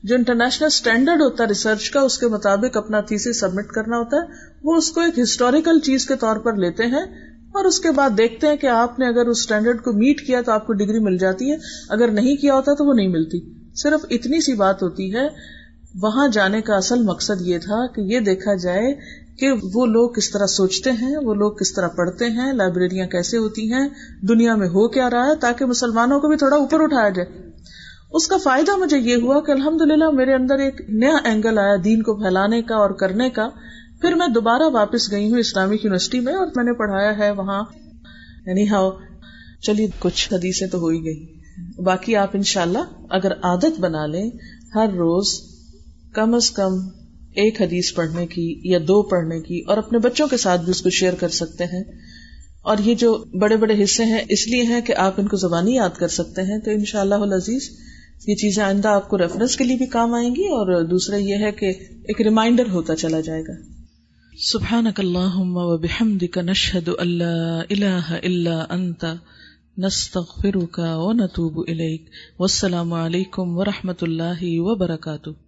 [0.02, 4.16] جو انٹرنیشنل اسٹینڈرڈ ہوتا ہے ریسرچ کا، اس کے مطابق اپنا تھیس سبمٹ کرنا ہوتا
[4.16, 4.22] ہے۔
[4.64, 8.10] وہ اس کو ایک ہسٹوریکل چیز کے طور پر لیتے ہیں۔ اور اس کے بعد
[8.18, 10.98] دیکھتے ہیں کہ آپ نے اگر اس اسٹینڈرڈ کو میٹ کیا تو آپ کو ڈگری
[10.98, 11.56] مل جاتی ہے۔
[11.88, 13.40] اگر نہیں کیا ہوتا تو وہ نہیں ملتی۔
[13.74, 15.28] صرف اتنی سی بات ہوتی ہے،
[16.02, 18.94] وہاں جانے کا اصل مقصد یہ تھا کہ یہ دیکھا جائے
[19.38, 23.36] کہ وہ لوگ کس طرح سوچتے ہیں، وہ لوگ کس طرح پڑھتے ہیں لائبریریاں کیسے
[23.36, 23.88] ہوتی ہیں،
[24.28, 27.50] دنیا میں ہو کیا رہا ہے تاکہ مسلمانوں کو بھی تھوڑا اوپر اٹھایا جائے۔
[28.12, 31.76] اس کا فائدہ مجھے یہ ہوا کہ الحمد للہ میرے اندر ایک نیا اینگل آیا
[31.84, 33.48] دین کو پھیلانے کا اور کرنے کا۔
[34.00, 37.64] پھر میں دوبارہ واپس گئی ہوں اسلامک یونیورسٹی میں اور میں نے پڑھایا ہے وہاں.
[38.46, 38.90] یعنی ہاؤ.
[39.62, 41.36] چلیے، کچھ حدیثیں تو ہو ہی گئی.
[41.84, 42.78] باقی آپ انشاءاللہ
[43.10, 44.30] اگر عادت بنا لیں،
[44.74, 45.26] ہر روز
[46.12, 46.72] کم از کم
[47.34, 50.82] ایک حدیث پڑھنے کی یا دو پڑھنے کی اور اپنے بچوں کے ساتھ بھی اس
[50.82, 51.84] کو شیئر کر سکتے ہیں.
[52.62, 55.74] اور یہ جو بڑے بڑے حصے ہیں، اس لیے ہیں کہ آپ ان کو زبانی
[55.74, 56.58] یاد کر سکتے ہیں.
[56.58, 57.70] تو ان شاء اللہ عزیز
[58.26, 61.36] یہ چیزیں آئندہ آپ کو ریفرنس کے لیے بھی کام آئیں گی اور دوسرا یہ
[61.36, 61.66] ہے کہ
[62.04, 63.75] ایک ریمائنڈر ہوتا چلا جائے گا.
[64.36, 69.04] سبحانك سبحان اللہ نشہد اللہ الہ الا انت
[69.78, 72.10] نستغفرک و نتوب الیک
[72.40, 75.45] والسلام عليكم ورحمۃ الله وبركاته